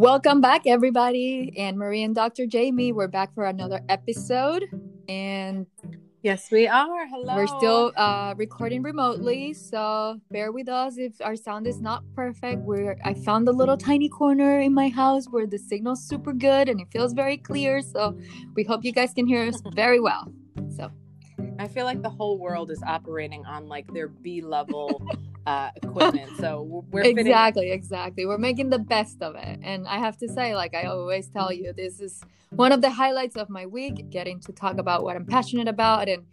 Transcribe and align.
Welcome 0.00 0.40
back, 0.40 0.66
everybody. 0.66 1.52
Anne 1.58 1.76
Marie 1.76 2.02
and 2.02 2.14
Dr. 2.14 2.46
Jaime, 2.50 2.90
we're 2.90 3.06
back 3.06 3.34
for 3.34 3.44
another 3.44 3.82
episode. 3.90 4.64
And 5.10 5.66
yes, 6.22 6.50
we 6.50 6.66
are. 6.66 7.06
Hello. 7.06 7.36
We're 7.36 7.46
still 7.46 7.92
uh, 7.96 8.32
recording 8.38 8.82
remotely, 8.82 9.52
so 9.52 10.18
bear 10.30 10.52
with 10.52 10.70
us 10.70 10.96
if 10.96 11.20
our 11.20 11.36
sound 11.36 11.66
is 11.66 11.82
not 11.82 12.02
perfect. 12.14 12.62
We're 12.62 12.96
I 13.04 13.12
found 13.12 13.46
a 13.46 13.52
little 13.52 13.76
tiny 13.76 14.08
corner 14.08 14.60
in 14.60 14.72
my 14.72 14.88
house 14.88 15.26
where 15.28 15.46
the 15.46 15.58
signal's 15.58 16.02
super 16.02 16.32
good 16.32 16.70
and 16.70 16.80
it 16.80 16.86
feels 16.90 17.12
very 17.12 17.36
clear. 17.36 17.82
So 17.82 18.18
we 18.54 18.64
hope 18.64 18.86
you 18.86 18.92
guys 18.92 19.12
can 19.12 19.26
hear 19.26 19.46
us 19.46 19.60
very 19.74 20.00
well. 20.00 20.32
So 20.78 20.90
I 21.58 21.68
feel 21.68 21.84
like 21.84 22.00
the 22.00 22.08
whole 22.08 22.38
world 22.38 22.70
is 22.70 22.82
operating 22.84 23.44
on 23.44 23.68
like 23.68 23.92
their 23.92 24.08
B 24.08 24.40
level 24.40 25.06
uh, 25.50 25.70
equipment. 25.82 26.30
So 26.38 26.84
we're 26.90 27.02
exactly, 27.02 27.62
fitting- 27.62 27.78
exactly. 27.78 28.26
We're 28.26 28.38
making 28.38 28.70
the 28.70 28.78
best 28.78 29.20
of 29.22 29.34
it. 29.36 29.58
And 29.62 29.86
I 29.88 29.98
have 29.98 30.16
to 30.18 30.28
say, 30.28 30.54
like 30.54 30.74
I 30.74 30.84
always 30.84 31.28
tell 31.28 31.52
you, 31.52 31.72
this 31.72 32.00
is 32.00 32.22
one 32.50 32.72
of 32.72 32.80
the 32.80 32.90
highlights 32.90 33.36
of 33.36 33.48
my 33.50 33.66
week, 33.66 34.10
getting 34.10 34.40
to 34.40 34.52
talk 34.52 34.78
about 34.78 35.02
what 35.02 35.16
I'm 35.16 35.26
passionate 35.26 35.68
about. 35.68 36.08
And 36.08 36.24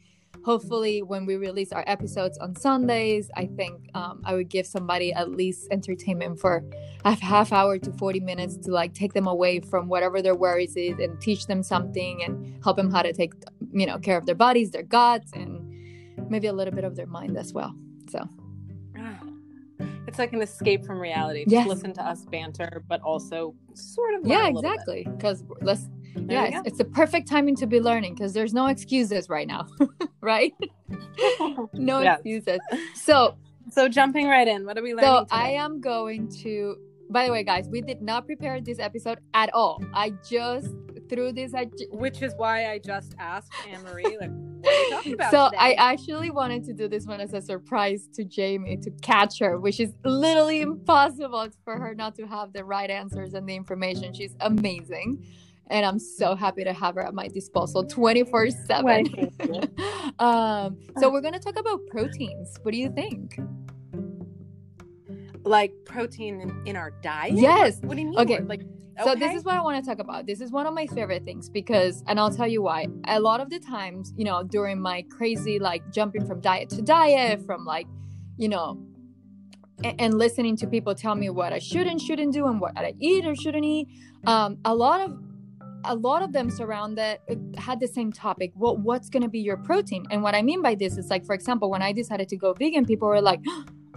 hopefully, 0.45 1.02
when 1.02 1.25
we 1.25 1.35
release 1.35 1.72
our 1.72 1.84
episodes 1.88 2.38
on 2.38 2.55
Sundays, 2.55 3.30
I 3.35 3.48
think 3.48 3.89
um, 3.95 4.22
I 4.23 4.35
would 4.35 4.49
give 4.49 4.67
somebody 4.67 5.13
at 5.13 5.31
least 5.31 5.67
entertainment 5.72 6.39
for 6.39 6.63
a 7.03 7.13
half 7.13 7.52
hour 7.52 7.80
to 7.80 7.91
40 7.94 8.20
minutes 8.20 8.58
to 8.66 8.72
like 8.72 8.94
take 8.94 9.13
them 9.13 9.27
away 9.27 9.59
from 9.61 9.88
whatever 9.88 10.22
their 10.22 10.36
worries 10.36 10.75
is 10.75 10.99
and 10.99 11.20
teach 11.20 11.47
them 11.47 11.63
something 11.63 12.23
and 12.23 12.63
help 12.63 12.77
them 12.77 12.91
how 12.91 13.02
to 13.02 13.13
take, 13.13 13.34
you 13.72 13.86
know, 13.88 13.97
care 13.97 14.17
of 14.17 14.25
their 14.27 14.36
bodies, 14.36 14.72
their 14.72 14.84
guts, 14.84 15.31
and 15.34 15.49
maybe 16.30 16.47
a 16.47 16.53
little 16.53 16.73
bit 16.73 16.84
of 16.84 16.95
their 16.95 17.08
mind 17.08 17.36
as 17.38 17.52
well. 17.52 17.73
So 18.09 18.27
it's 20.07 20.19
like 20.19 20.33
an 20.33 20.41
escape 20.41 20.85
from 20.85 20.99
reality. 20.99 21.43
Just 21.43 21.53
yes. 21.53 21.67
listen 21.67 21.94
to 21.94 22.03
us 22.03 22.25
banter, 22.25 22.83
but 22.88 23.02
also 23.02 23.55
sort 23.73 24.16
of 24.16 24.25
yeah, 24.25 24.47
exactly. 24.47 25.08
Because 25.09 25.44
let's 25.61 25.89
yeah, 26.16 26.47
it's, 26.47 26.67
it's, 26.69 26.77
the 26.80 26.85
perfect 26.85 27.27
timing 27.27 27.55
to 27.57 27.67
be 27.67 27.80
learning 27.80 28.16
because 28.16 28.33
there's 28.33 28.53
no 28.53 28.67
excuses 28.67 29.30
right 29.30 29.47
now, 29.47 29.67
right? 30.22 30.53
no 31.73 32.02
yes. 32.02 32.19
excuses. 32.19 32.59
So 32.95 33.35
so 33.69 33.88
jumping 33.88 34.27
right 34.27 34.47
in, 34.47 34.66
what 34.66 34.77
are 34.77 34.81
we 34.81 34.94
learning? 34.94 35.09
So 35.09 35.19
today? 35.22 35.35
I 35.35 35.50
am 35.52 35.81
going 35.81 36.29
to. 36.44 36.77
By 37.09 37.25
the 37.25 37.31
way, 37.31 37.44
guys, 37.44 37.69
we 37.69 37.81
did 37.81 38.02
not 38.02 38.25
prepare 38.25 38.59
this 38.59 38.79
episode 38.79 39.19
at 39.33 39.53
all. 39.53 39.81
I 39.94 40.09
just 40.29 40.75
threw 41.09 41.31
this. 41.31 41.53
I 41.53 41.66
j- 41.66 41.88
which 41.91 42.22
is 42.22 42.33
why 42.38 42.72
I 42.72 42.80
just 42.80 43.16
asked 43.19 43.52
Anne 43.69 43.83
Marie 43.83 44.17
like 44.19 44.31
so 45.31 45.50
today? 45.50 45.58
I 45.58 45.73
actually 45.77 46.31
wanted 46.31 46.63
to 46.66 46.73
do 46.73 46.88
this 46.88 47.05
one 47.05 47.19
as 47.19 47.33
a 47.33 47.41
surprise 47.41 48.08
to 48.13 48.25
Jaime 48.25 48.77
to 48.77 48.91
catch 49.02 49.39
her, 49.39 49.59
which 49.59 49.80
is 49.80 49.94
literally 50.03 50.61
impossible 50.61 51.47
for 51.63 51.78
her 51.78 51.94
not 51.94 52.16
to 52.16 52.28
have 52.28 52.53
the 52.53 52.63
right 52.63 52.89
answers 52.89 53.33
and 53.33 53.47
the 53.47 53.55
information. 53.55 54.13
She's 54.13 54.35
amazing. 54.41 55.25
And 55.69 55.85
I'm 55.85 56.00
so 56.00 56.33
happy 56.33 56.63
to 56.63 56.72
have 56.72 56.95
her 56.95 57.02
at 57.02 57.13
my 57.13 57.28
disposal 57.28 57.83
24 57.83 58.52
7. 58.52 59.31
um, 60.19 60.78
so, 60.97 61.11
we're 61.11 61.22
going 61.22 61.33
to 61.33 61.39
talk 61.39 61.59
about 61.59 61.81
proteins. 61.88 62.58
What 62.61 62.72
do 62.72 62.78
you 62.78 62.89
think? 62.89 63.38
Like 65.48 65.73
protein 65.86 66.42
in, 66.42 66.64
in 66.66 66.76
our 66.76 66.92
diet? 67.02 67.34
Yes. 67.34 67.80
What 67.81 67.95
do 67.95 68.02
you 68.02 68.09
mean? 68.09 68.20
Okay. 68.20 68.40
Like 68.40 68.62
so 69.03 69.16
this 69.16 69.36
is 69.36 69.44
what 69.44 69.56
I 69.56 69.62
want 69.62 69.84
to 69.84 69.88
talk 69.88 70.00
about. 70.00 70.26
This 70.26 70.42
is 70.42 70.52
one 70.52 70.66
of 70.66 70.73
my 70.73 70.88
favorite 70.88 71.23
things 71.23 71.50
because 71.50 72.03
and 72.08 72.20
I'll 72.20 72.34
tell 72.34 72.48
you 72.48 72.62
why. 72.62 72.88
A 73.06 73.20
lot 73.20 73.40
of 73.40 73.50
the 73.50 73.59
times, 73.59 74.14
you 74.18 74.25
know, 74.25 74.44
during 74.44 74.81
my 74.81 75.03
crazy 75.09 75.59
like 75.59 75.92
jumping 75.92 76.25
from 76.25 76.42
diet 76.42 76.70
to 76.70 76.81
diet, 76.81 77.45
from 77.45 77.66
like, 77.66 77.88
you 78.38 78.50
know, 78.50 78.80
and, 79.84 80.02
and 80.02 80.18
listening 80.18 80.56
to 80.58 80.68
people 80.68 80.95
tell 80.95 81.16
me 81.16 81.30
what 81.30 81.53
I 81.53 81.59
should 81.59 81.86
and 81.88 82.02
shouldn't 82.02 82.34
do 82.34 82.48
and 82.48 82.59
what 82.59 82.78
I 82.78 82.94
eat 83.00 83.25
or 83.25 83.36
shouldn't 83.36 83.66
eat, 83.66 83.88
um, 84.25 84.58
a 84.66 84.73
lot 84.73 85.02
of 85.02 85.18
a 85.84 85.96
lot 85.96 86.22
of 86.22 86.34
them 86.34 86.50
surround 86.50 86.97
that 86.97 87.22
had 87.57 87.80
the 87.80 87.88
same 87.88 88.12
topic. 88.12 88.52
Well, 88.56 88.75
what's 88.75 89.09
going 89.09 89.24
to 89.24 89.30
be 89.30 89.40
your 89.40 89.57
protein? 89.57 90.06
And 90.09 90.22
what 90.24 90.36
I 90.36 90.41
mean 90.41 90.62
by 90.62 90.75
this 90.75 90.97
is 90.97 91.09
like, 91.09 91.25
for 91.25 91.34
example, 91.34 91.69
when 91.69 91.81
I 91.81 91.94
decided 91.94 92.28
to 92.30 92.36
go 92.36 92.53
vegan, 92.53 92.86
people 92.86 93.07
were 93.07 93.22
like, 93.22 93.40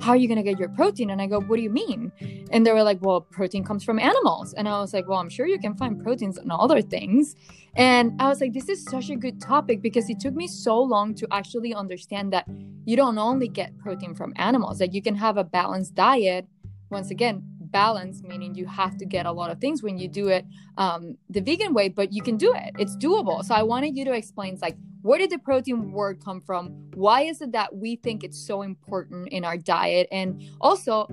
how 0.01 0.13
are 0.13 0.17
you 0.17 0.29
going 0.29 0.43
to 0.43 0.43
get 0.43 0.59
your 0.59 0.69
protein? 0.71 1.11
And 1.11 1.21
I 1.21 1.27
go, 1.27 1.41
what 1.41 1.57
do 1.57 1.63
you 1.63 1.71
mean? 1.71 2.13
And 2.51 2.67
they 2.67 2.73
were 2.73 2.83
like, 2.83 2.99
well, 3.01 3.21
protein 3.21 3.65
comes 3.65 3.85
from 3.85 3.99
animals. 3.99 4.55
And 4.55 4.69
I 4.69 4.81
was 4.81 4.93
like, 4.93 5.07
well, 5.09 5.19
I'm 5.19 5.29
sure 5.29 5.47
you 5.47 5.59
can 5.59 5.75
find 5.75 6.03
proteins 6.03 6.39
in 6.39 6.51
other 6.51 6.83
things. 6.83 7.37
And 7.77 8.21
I 8.21 8.29
was 8.29 8.41
like, 8.41 8.53
this 8.53 8.69
is 8.69 8.85
such 8.85 9.11
a 9.11 9.17
good 9.17 9.41
topic 9.41 9.83
because 9.83 10.11
it 10.11 10.19
took 10.19 10.35
me 10.35 10.49
so 10.49 10.81
long 10.81 11.15
to 11.17 11.29
actually 11.31 11.75
understand 11.75 12.33
that 12.33 12.47
you 12.85 12.97
don't 12.97 13.19
only 13.19 13.49
get 13.49 13.77
protein 13.79 14.15
from 14.15 14.33
animals, 14.37 14.79
that 14.79 14.93
you 14.93 15.03
can 15.03 15.15
have 15.15 15.37
a 15.37 15.45
balanced 15.45 15.95
diet. 15.95 16.47
Once 16.91 17.11
again, 17.11 17.45
balance 17.71 18.23
meaning 18.23 18.55
you 18.55 18.67
have 18.67 18.97
to 18.97 19.05
get 19.05 19.27
a 19.27 19.33
lot 19.33 19.51
of 19.51 19.61
things 19.61 19.83
when 19.83 19.97
you 19.97 20.09
do 20.09 20.29
it 20.29 20.45
um, 20.77 21.17
the 21.29 21.41
vegan 21.41 21.73
way 21.73 21.89
but 21.89 22.13
you 22.13 22.23
can 22.23 22.37
do 22.37 22.53
it 22.55 22.75
it's 22.79 22.97
doable 22.97 23.45
so 23.45 23.55
i 23.55 23.63
wanted 23.63 23.97
you 23.97 24.05
to 24.05 24.13
explain 24.13 24.59
like 24.61 24.77
where 25.03 25.19
did 25.19 25.31
the 25.31 25.39
protein 25.39 25.93
word 25.93 26.23
come 26.25 26.41
from? 26.41 26.69
Why 26.95 27.23
is 27.23 27.41
it 27.41 27.53
that 27.53 27.75
we 27.75 27.97
think 27.97 28.25
it's 28.25 28.39
so 28.39 28.63
important 28.63 29.29
in 29.29 29.45
our 29.45 29.57
diet? 29.57 30.09
And 30.13 30.43
also 30.61 31.07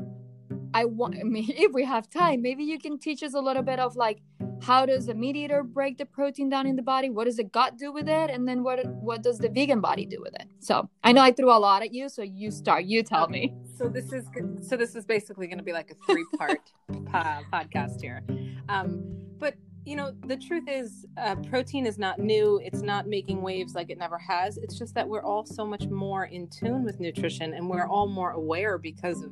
i 0.73 0.85
want 0.85 1.15
I 1.19 1.23
mean, 1.23 1.49
if 1.49 1.71
we 1.73 1.83
have 1.85 2.09
time 2.09 2.41
maybe 2.41 2.63
you 2.63 2.79
can 2.79 2.99
teach 2.99 3.23
us 3.23 3.33
a 3.33 3.39
little 3.39 3.63
bit 3.63 3.79
of 3.79 3.95
like 3.95 4.21
how 4.61 4.85
does 4.85 5.07
a 5.07 5.13
meat 5.13 5.35
eater 5.35 5.63
break 5.63 5.97
the 5.97 6.05
protein 6.05 6.49
down 6.49 6.65
in 6.65 6.75
the 6.75 6.81
body? 6.81 7.09
What 7.11 7.25
does 7.25 7.37
the 7.37 7.43
gut 7.43 7.77
do 7.77 7.91
with 7.91 8.09
it? 8.09 8.29
And 8.31 8.47
then 8.47 8.63
what 8.63 8.85
what 8.87 9.21
does 9.21 9.37
the 9.37 9.49
vegan 9.49 9.81
body 9.81 10.05
do 10.05 10.19
with 10.21 10.33
it? 10.35 10.47
So 10.59 10.89
i 11.03 11.11
know 11.11 11.21
i 11.21 11.31
threw 11.31 11.51
a 11.51 11.59
lot 11.59 11.81
at 11.83 11.93
you 11.93 12.09
so 12.09 12.21
you 12.21 12.51
start 12.51 12.85
you 12.85 13.03
tell 13.03 13.27
me. 13.27 13.53
So 13.77 13.87
this 13.87 14.11
is 14.11 14.25
so 14.67 14.75
this 14.75 14.95
is 14.95 15.05
basically 15.05 15.45
going 15.45 15.59
to 15.59 15.63
be 15.63 15.71
like 15.71 15.91
a 15.91 16.11
three 16.11 16.25
part 16.35 16.61
po- 16.87 17.43
podcast 17.53 18.01
here. 18.01 18.23
Um 18.69 19.03
but 19.37 19.53
you 19.87 19.95
know 19.95 20.11
the 20.25 20.35
truth 20.35 20.65
is 20.67 21.05
uh, 21.17 21.35
protein 21.49 21.85
is 21.85 21.97
not 21.97 22.19
new 22.19 22.59
it's 22.63 22.81
not 22.81 23.07
making 23.07 23.41
waves 23.41 23.73
like 23.73 23.89
it 23.89 23.97
never 23.97 24.17
has 24.17 24.57
it's 24.57 24.77
just 24.77 24.93
that 24.93 25.07
we're 25.07 25.23
all 25.23 25.45
so 25.45 25.65
much 25.65 25.87
more 25.87 26.25
in 26.25 26.45
tune 26.49 26.83
with 26.83 26.99
nutrition 26.99 27.53
and 27.53 27.69
we're 27.69 27.87
all 27.87 28.07
more 28.07 28.31
aware 28.31 28.77
because 28.77 29.23
of 29.23 29.31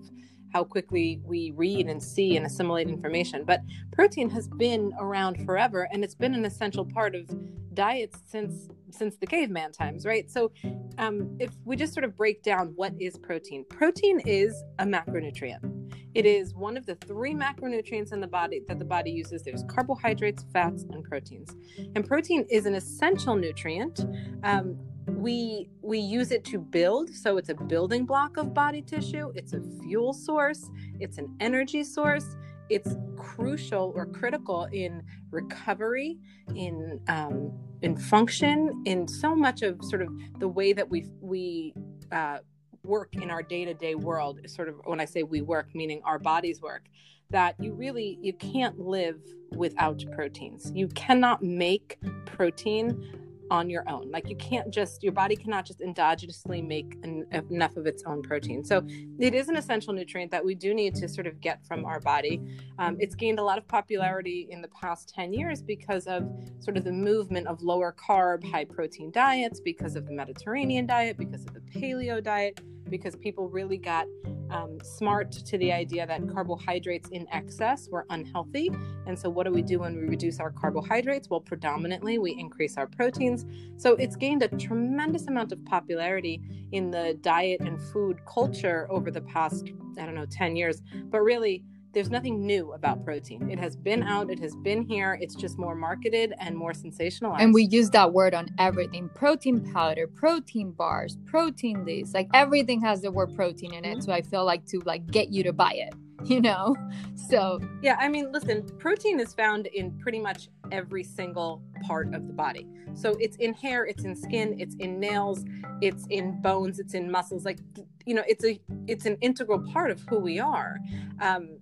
how 0.56 0.64
quickly 0.64 1.20
we 1.26 1.52
read 1.58 1.88
and 1.88 2.02
see 2.02 2.38
and 2.38 2.46
assimilate 2.46 2.88
information. 2.88 3.44
But 3.44 3.60
protein 3.92 4.30
has 4.30 4.48
been 4.48 4.94
around 4.98 5.46
forever 5.46 5.90
and 5.92 6.02
it's 6.02 6.16
been 6.16 6.34
an 6.34 6.46
essential 6.46 6.86
part 6.86 7.14
of 7.14 7.30
diets 7.74 8.20
since 8.26 8.70
since 8.96 9.18
the 9.18 9.28
caveman 9.28 9.72
times, 9.72 10.06
right? 10.06 10.30
So 10.30 10.52
um, 10.98 11.36
if 11.40 11.52
we 11.66 11.76
just 11.76 11.94
sort 11.94 12.04
of 12.04 12.16
break 12.16 12.42
down 12.44 12.74
what 12.76 12.94
is 13.00 13.18
protein, 13.18 13.66
protein 13.70 14.22
is 14.26 14.64
a 14.80 14.86
macronutrient. 14.86 15.72
It 16.14 16.26
is 16.26 16.54
one 16.54 16.78
of 16.78 16.86
the 16.86 16.96
three 16.96 17.34
macronutrients 17.34 18.14
in 18.14 18.22
the 18.22 18.28
body 18.28 18.62
that 18.68 18.80
the 18.80 18.86
body 18.86 19.12
uses. 19.12 19.44
There's 19.44 19.64
carbohydrates, 19.68 20.46
fats, 20.54 20.84
and 20.90 21.04
proteins. 21.04 21.54
And 21.96 22.08
protein 22.08 22.46
is 22.50 22.66
an 22.66 22.76
essential 22.76 23.36
nutrient. 23.36 24.06
Um, 24.44 24.78
we 25.08 25.70
we 25.82 26.00
use 26.00 26.32
it 26.32 26.44
to 26.44 26.58
build 26.58 27.10
so 27.10 27.38
it's 27.38 27.50
a 27.50 27.54
building 27.54 28.06
block 28.06 28.38
of 28.38 28.54
body 28.54 28.82
tissue 28.82 29.32
it's 29.36 29.54
a 29.54 29.62
fuel 29.84 30.14
source 30.14 30.70
it's 31.00 31.20
an 31.20 31.34
energy 31.40 31.84
source 31.84 32.36
it's 32.70 32.96
crucial 33.18 33.94
or 33.96 34.06
critical 34.06 34.66
in 34.72 35.04
recovery 35.32 36.18
in 36.56 37.00
um, 37.08 37.52
in 37.82 37.96
function 37.96 38.82
in 38.86 39.08
so 39.08 39.36
much 39.36 39.62
of 39.62 39.84
sort 39.84 40.02
of 40.02 40.10
the 40.40 40.48
way 40.48 40.74
that 40.74 40.90
we 40.90 41.06
we 41.22 41.74
uh, 42.12 42.38
work 42.84 43.10
in 43.14 43.32
our 43.32 43.42
day-to-day 43.42 43.96
world 43.96 44.40
sort 44.48 44.70
of 44.70 44.76
when 44.86 45.00
i 45.00 45.06
say 45.06 45.24
we 45.24 45.42
work 45.42 45.74
meaning 45.74 46.02
our 46.06 46.20
bodies 46.20 46.62
work 46.62 46.84
that 47.32 47.56
you 47.60 47.74
really 47.74 48.20
you 48.22 48.34
can't 48.34 48.80
live 48.80 49.20
without 49.56 50.04
proteins. 50.12 50.72
You 50.76 50.88
cannot 50.90 51.42
make 51.44 51.98
protein 52.26 53.25
on 53.52 53.70
your 53.70 53.88
own. 53.90 54.10
Like 54.12 54.30
you 54.30 54.36
can't 54.36 54.74
just 54.74 55.04
your 55.04 55.12
body 55.14 55.36
cannot 55.36 55.66
just 55.66 55.80
endogenously 55.80 56.66
make 56.66 56.98
enough 57.04 57.78
of 57.78 57.86
its 57.86 58.04
own 58.06 58.22
protein. 58.22 58.64
So 58.64 58.86
it 59.20 59.34
is 59.34 59.50
an 59.50 59.56
essential 59.56 59.94
nutrient 59.94 60.32
that 60.32 60.44
we 60.44 60.56
do 60.56 60.74
need 60.74 60.96
to 60.96 61.08
sort 61.08 61.28
of 61.28 61.40
get 61.42 61.66
from 61.66 61.86
our 61.86 62.00
body. 62.00 62.42
Um, 62.80 62.98
it's 63.00 63.16
gained 63.16 63.40
a 63.40 63.44
lot 63.44 63.58
of 63.58 63.68
popularity 63.68 64.48
in 64.50 64.62
the 64.62 64.70
past 64.70 65.14
10 65.16 65.34
years 65.34 65.62
because 65.62 66.08
of 66.08 66.24
sort 66.60 66.78
of 66.78 66.84
the 66.84 66.92
movement 66.92 67.48
of 67.48 67.62
lower 67.62 67.94
carb, 67.94 68.50
high 68.50 68.66
protein 68.66 69.12
diets, 69.12 69.60
because 69.60 69.96
of 69.96 70.06
the 70.06 70.14
Mediterranean 70.14 70.86
diet, 70.86 71.18
because 71.18 71.46
of 71.46 71.54
the 71.54 71.62
paleo 71.62 72.24
diet 72.24 72.60
because 72.90 73.16
people 73.16 73.50
really 73.50 73.78
got 73.78 74.08
um, 74.50 74.78
smart 74.84 75.32
to 75.32 75.58
the 75.58 75.72
idea 75.72 76.06
that 76.06 76.28
carbohydrates 76.30 77.10
in 77.10 77.28
excess 77.32 77.90
were 77.90 78.06
unhealthy. 78.10 78.70
And 79.08 79.18
so, 79.18 79.30
what 79.30 79.46
do 79.46 79.52
we 79.52 79.62
do 79.62 79.80
when 79.80 79.96
we 79.96 80.04
reduce 80.04 80.40
our 80.40 80.52
carbohydrates? 80.52 81.30
Well, 81.30 81.42
predominantly 81.42 82.20
we 82.20 82.36
increase 82.38 82.78
our 82.78 82.88
proteins. 82.88 83.46
So, 83.78 83.96
it's 83.96 84.16
gained 84.16 84.44
a 84.44 84.48
tremendous 84.48 85.28
amount 85.28 85.52
of 85.52 85.64
popularity 85.66 86.42
in 86.72 86.92
the 86.92 87.18
diet 87.22 87.62
and 87.62 87.82
food 87.82 88.20
culture 88.26 88.88
over 88.90 89.12
the 89.12 89.22
past, 89.22 89.72
I 90.00 90.06
don't 90.06 90.16
know, 90.16 90.26
10 90.26 90.56
years. 90.56 90.82
But 91.06 91.22
really, 91.22 91.64
there's 91.96 92.12
nothing 92.12 92.46
new 92.46 92.74
about 92.74 93.04
protein. 93.06 93.50
It 93.50 93.58
has 93.58 93.78
been 93.78 94.04
out, 94.04 94.30
it 94.30 94.38
has 94.40 94.54
been 94.58 94.84
here. 94.84 95.18
It's 95.22 95.34
just 95.34 95.58
more 95.58 95.76
marketed 95.76 96.34
and 96.40 96.56
more 96.56 96.74
sensationalized. 96.74 97.40
And 97.40 97.54
we 97.54 97.64
use 97.64 97.90
that 97.92 98.12
word 98.12 98.36
on 98.36 98.50
everything 98.60 99.10
protein 99.16 99.62
powder, 99.74 100.06
protein 100.06 100.72
bars, 100.72 101.18
protein 101.26 101.86
this. 101.86 102.14
Like 102.14 102.30
everything 102.34 102.82
has 102.82 103.02
the 103.02 103.12
word 103.12 103.34
protein 103.34 103.74
in 103.74 103.86
it. 103.86 104.04
So 104.04 104.12
I 104.12 104.22
feel 104.22 104.44
like 104.46 104.66
to 104.68 104.82
like 104.86 105.08
get 105.08 105.30
you 105.30 105.42
to 105.44 105.54
buy 105.54 105.72
it. 105.72 105.94
you 106.26 106.42
know? 106.42 106.76
So, 107.16 107.60
yeah, 107.82 107.98
I 108.00 108.10
mean, 108.10 108.32
listen, 108.32 108.66
protein 108.78 109.20
is 109.20 109.34
found 109.34 109.68
in 109.68 109.98
pretty 110.00 110.20
much 110.20 110.50
every 110.72 111.04
single 111.04 111.62
part 111.86 112.14
of 112.14 112.28
the 112.28 112.34
body. 112.34 112.68
So 112.94 113.16
it's 113.20 113.38
in 113.38 113.54
hair, 113.54 113.86
it's 113.86 114.04
in 114.04 114.16
skin, 114.16 114.56
it's 114.60 114.76
in 114.76 115.00
nails, 115.00 115.44
it's 115.82 116.06
in 116.10 116.42
bones, 116.42 116.80
it's 116.80 116.94
in 116.94 117.12
muscles. 117.12 117.46
Like, 117.46 117.60
you 118.06 118.16
know, 118.16 118.24
it's 118.28 118.46
a 118.46 118.60
it's 118.88 119.06
an 119.06 119.18
integral 119.22 119.60
part 119.72 119.92
of 119.92 120.02
who 120.08 120.20
we 120.20 120.40
are. 120.40 120.78
Um, 121.20 121.58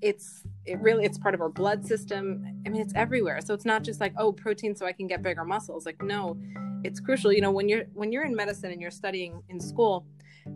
it's 0.00 0.44
it 0.64 0.80
really 0.80 1.04
it's 1.04 1.18
part 1.18 1.34
of 1.34 1.40
our 1.40 1.48
blood 1.48 1.86
system. 1.86 2.62
I 2.66 2.68
mean, 2.68 2.82
it's 2.82 2.94
everywhere. 2.94 3.40
So 3.44 3.54
it's 3.54 3.64
not 3.64 3.82
just 3.82 4.00
like 4.00 4.14
oh, 4.18 4.32
protein 4.32 4.74
so 4.74 4.86
I 4.86 4.92
can 4.92 5.06
get 5.06 5.22
bigger 5.22 5.44
muscles. 5.44 5.86
Like, 5.86 6.02
no, 6.02 6.38
it's 6.84 7.00
crucial. 7.00 7.32
You 7.32 7.40
know, 7.40 7.50
when 7.50 7.68
you're 7.68 7.84
when 7.94 8.12
you're 8.12 8.24
in 8.24 8.34
medicine 8.34 8.70
and 8.72 8.80
you're 8.80 8.90
studying 8.90 9.42
in 9.48 9.60
school, 9.60 10.06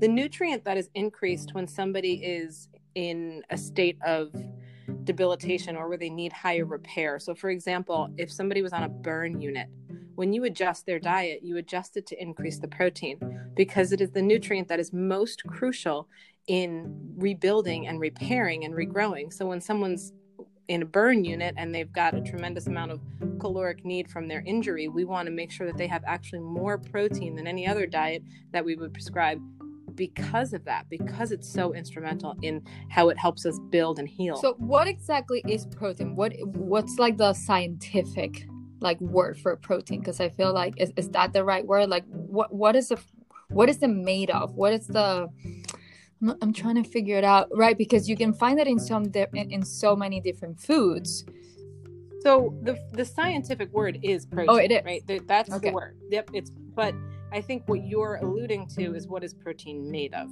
the 0.00 0.08
nutrient 0.08 0.64
that 0.64 0.76
is 0.76 0.90
increased 0.94 1.54
when 1.54 1.66
somebody 1.66 2.14
is 2.14 2.68
in 2.94 3.42
a 3.50 3.56
state 3.56 3.98
of 4.04 4.32
debilitation 5.04 5.76
or 5.76 5.88
where 5.88 5.98
they 5.98 6.10
need 6.10 6.32
higher 6.32 6.64
repair. 6.64 7.18
So, 7.18 7.34
for 7.34 7.50
example, 7.50 8.08
if 8.18 8.30
somebody 8.30 8.62
was 8.62 8.72
on 8.72 8.82
a 8.82 8.88
burn 8.88 9.40
unit, 9.40 9.68
when 10.14 10.32
you 10.32 10.44
adjust 10.44 10.84
their 10.84 10.98
diet, 10.98 11.40
you 11.42 11.58
adjust 11.58 11.96
it 11.96 12.06
to 12.08 12.20
increase 12.20 12.58
the 12.58 12.68
protein 12.68 13.18
because 13.54 13.92
it 13.92 14.00
is 14.00 14.10
the 14.10 14.22
nutrient 14.22 14.68
that 14.68 14.80
is 14.80 14.92
most 14.92 15.44
crucial 15.44 16.08
in 16.48 17.14
rebuilding 17.16 17.86
and 17.86 18.00
repairing 18.00 18.64
and 18.64 18.74
regrowing. 18.74 19.32
So, 19.32 19.46
when 19.46 19.60
someone's 19.60 20.12
in 20.66 20.82
a 20.82 20.86
burn 20.86 21.24
unit 21.24 21.54
and 21.56 21.74
they've 21.74 21.92
got 21.92 22.14
a 22.14 22.20
tremendous 22.20 22.66
amount 22.66 22.90
of 22.90 23.00
caloric 23.38 23.84
need 23.84 24.10
from 24.10 24.28
their 24.28 24.42
injury, 24.44 24.88
we 24.88 25.04
want 25.04 25.26
to 25.26 25.32
make 25.32 25.50
sure 25.50 25.66
that 25.66 25.78
they 25.78 25.86
have 25.86 26.02
actually 26.06 26.40
more 26.40 26.76
protein 26.76 27.36
than 27.36 27.46
any 27.46 27.66
other 27.66 27.86
diet 27.86 28.22
that 28.52 28.64
we 28.64 28.76
would 28.76 28.92
prescribe 28.92 29.40
because 29.94 30.52
of 30.52 30.64
that, 30.64 30.88
because 30.88 31.32
it's 31.32 31.50
so 31.52 31.74
instrumental 31.74 32.36
in 32.42 32.62
how 32.88 33.08
it 33.08 33.18
helps 33.18 33.44
us 33.44 33.58
build 33.70 33.98
and 33.98 34.08
heal. 34.08 34.36
So, 34.36 34.54
what 34.58 34.86
exactly 34.86 35.42
is 35.46 35.66
protein? 35.66 36.16
What 36.16 36.32
what's 36.44 36.98
like 36.98 37.16
the 37.16 37.34
scientific 37.34 38.46
like 38.80 39.00
word 39.00 39.38
for 39.38 39.54
protein? 39.56 40.00
Because 40.00 40.20
I 40.20 40.28
feel 40.28 40.54
like 40.54 40.74
is, 40.80 40.92
is 40.96 41.10
that 41.10 41.32
the 41.32 41.44
right 41.44 41.66
word? 41.66 41.90
Like, 41.90 42.04
what 42.06 42.54
what 42.54 42.76
is 42.76 42.88
the 42.88 42.98
what 43.48 43.68
is 43.68 43.82
it 43.82 43.88
made 43.88 44.30
of? 44.30 44.54
What 44.54 44.72
is 44.72 44.86
the 44.86 45.28
I'm 46.42 46.52
trying 46.52 46.82
to 46.82 46.88
figure 46.88 47.16
it 47.16 47.24
out, 47.24 47.48
right? 47.54 47.78
Because 47.78 48.08
you 48.08 48.16
can 48.16 48.32
find 48.32 48.58
that 48.58 48.66
in 48.66 48.78
some 48.78 49.08
di- 49.08 49.26
in 49.32 49.64
so 49.64 49.94
many 49.94 50.20
different 50.20 50.60
foods. 50.60 51.24
So 52.20 52.58
the 52.62 52.76
the 52.92 53.04
scientific 53.04 53.72
word 53.72 53.98
is 54.02 54.26
protein. 54.26 54.50
Oh, 54.50 54.56
it 54.56 54.72
is 54.72 54.84
right. 54.84 55.02
That's 55.26 55.50
okay. 55.50 55.68
the 55.68 55.74
word. 55.74 55.96
Yep. 56.10 56.30
It's 56.34 56.50
but 56.50 56.94
I 57.32 57.40
think 57.40 57.68
what 57.68 57.84
you're 57.84 58.18
alluding 58.22 58.66
to 58.68 58.94
is 58.94 59.06
what 59.06 59.22
is 59.22 59.34
protein 59.34 59.90
made 59.90 60.14
of. 60.14 60.28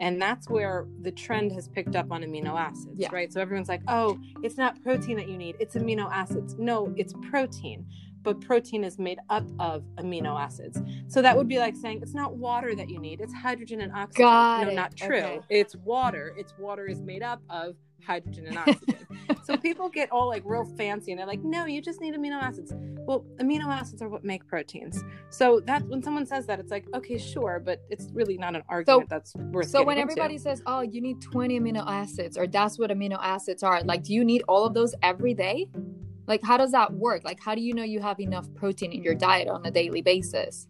And 0.00 0.22
that's 0.22 0.48
where 0.48 0.86
the 1.02 1.10
trend 1.10 1.52
has 1.52 1.68
picked 1.68 1.96
up 1.96 2.12
on 2.12 2.22
amino 2.22 2.58
acids, 2.58 2.94
yeah. 2.96 3.08
right? 3.10 3.32
So 3.32 3.40
everyone's 3.40 3.68
like, 3.68 3.82
oh, 3.88 4.18
it's 4.44 4.56
not 4.56 4.80
protein 4.82 5.16
that 5.16 5.28
you 5.28 5.36
need, 5.36 5.56
it's 5.58 5.74
amino 5.74 6.08
acids. 6.12 6.54
No, 6.56 6.94
it's 6.96 7.12
protein, 7.28 7.84
but 8.28 8.42
protein 8.42 8.84
is 8.84 8.98
made 8.98 9.18
up 9.30 9.46
of 9.58 9.84
amino 9.96 10.38
acids. 10.38 10.78
So 11.06 11.22
that 11.22 11.34
would 11.34 11.48
be 11.48 11.58
like 11.58 11.74
saying 11.74 12.00
it's 12.02 12.12
not 12.12 12.36
water 12.36 12.74
that 12.74 12.90
you 12.90 12.98
need, 12.98 13.22
it's 13.22 13.32
hydrogen 13.32 13.80
and 13.80 13.90
oxygen. 13.90 14.26
Got 14.26 14.64
no, 14.64 14.68
it. 14.68 14.74
not 14.74 14.94
true. 14.94 15.16
Okay. 15.16 15.40
It's 15.48 15.74
water. 15.76 16.34
It's 16.36 16.52
water 16.58 16.86
is 16.86 17.00
made 17.00 17.22
up 17.22 17.40
of 17.48 17.74
hydrogen 18.06 18.48
and 18.48 18.58
oxygen. 18.58 19.06
so 19.44 19.56
people 19.56 19.88
get 19.88 20.12
all 20.12 20.28
like 20.28 20.42
real 20.44 20.66
fancy 20.76 21.10
and 21.10 21.18
they're 21.18 21.26
like, 21.26 21.42
no, 21.42 21.64
you 21.64 21.80
just 21.80 22.02
need 22.02 22.14
amino 22.14 22.34
acids. 22.34 22.74
Well, 22.76 23.24
amino 23.40 23.68
acids 23.68 24.02
are 24.02 24.10
what 24.10 24.24
make 24.24 24.46
proteins. 24.46 25.02
So 25.30 25.60
that 25.60 25.86
when 25.88 26.02
someone 26.02 26.26
says 26.26 26.44
that, 26.48 26.60
it's 26.60 26.70
like, 26.70 26.84
okay, 26.92 27.16
sure, 27.16 27.62
but 27.64 27.80
it's 27.88 28.10
really 28.12 28.36
not 28.36 28.54
an 28.54 28.62
argument 28.68 29.08
so, 29.08 29.14
that's 29.14 29.34
worth. 29.36 29.70
So 29.70 29.82
when 29.82 29.96
into. 29.96 30.12
everybody 30.12 30.36
says, 30.36 30.62
oh, 30.66 30.82
you 30.82 31.00
need 31.00 31.22
20 31.22 31.58
amino 31.60 31.82
acids, 31.86 32.36
or 32.36 32.46
that's 32.46 32.78
what 32.78 32.90
amino 32.90 33.18
acids 33.22 33.62
are, 33.62 33.82
like, 33.84 34.02
do 34.04 34.12
you 34.12 34.22
need 34.22 34.42
all 34.48 34.66
of 34.66 34.74
those 34.74 34.94
every 35.02 35.32
day? 35.32 35.66
Like, 36.28 36.42
how 36.44 36.58
does 36.58 36.72
that 36.72 36.92
work? 36.92 37.24
Like, 37.24 37.40
how 37.40 37.54
do 37.54 37.62
you 37.62 37.72
know 37.72 37.82
you 37.82 38.00
have 38.00 38.20
enough 38.20 38.46
protein 38.54 38.92
in 38.92 39.02
your 39.02 39.14
diet 39.14 39.48
on 39.48 39.64
a 39.64 39.70
daily 39.70 40.02
basis? 40.02 40.68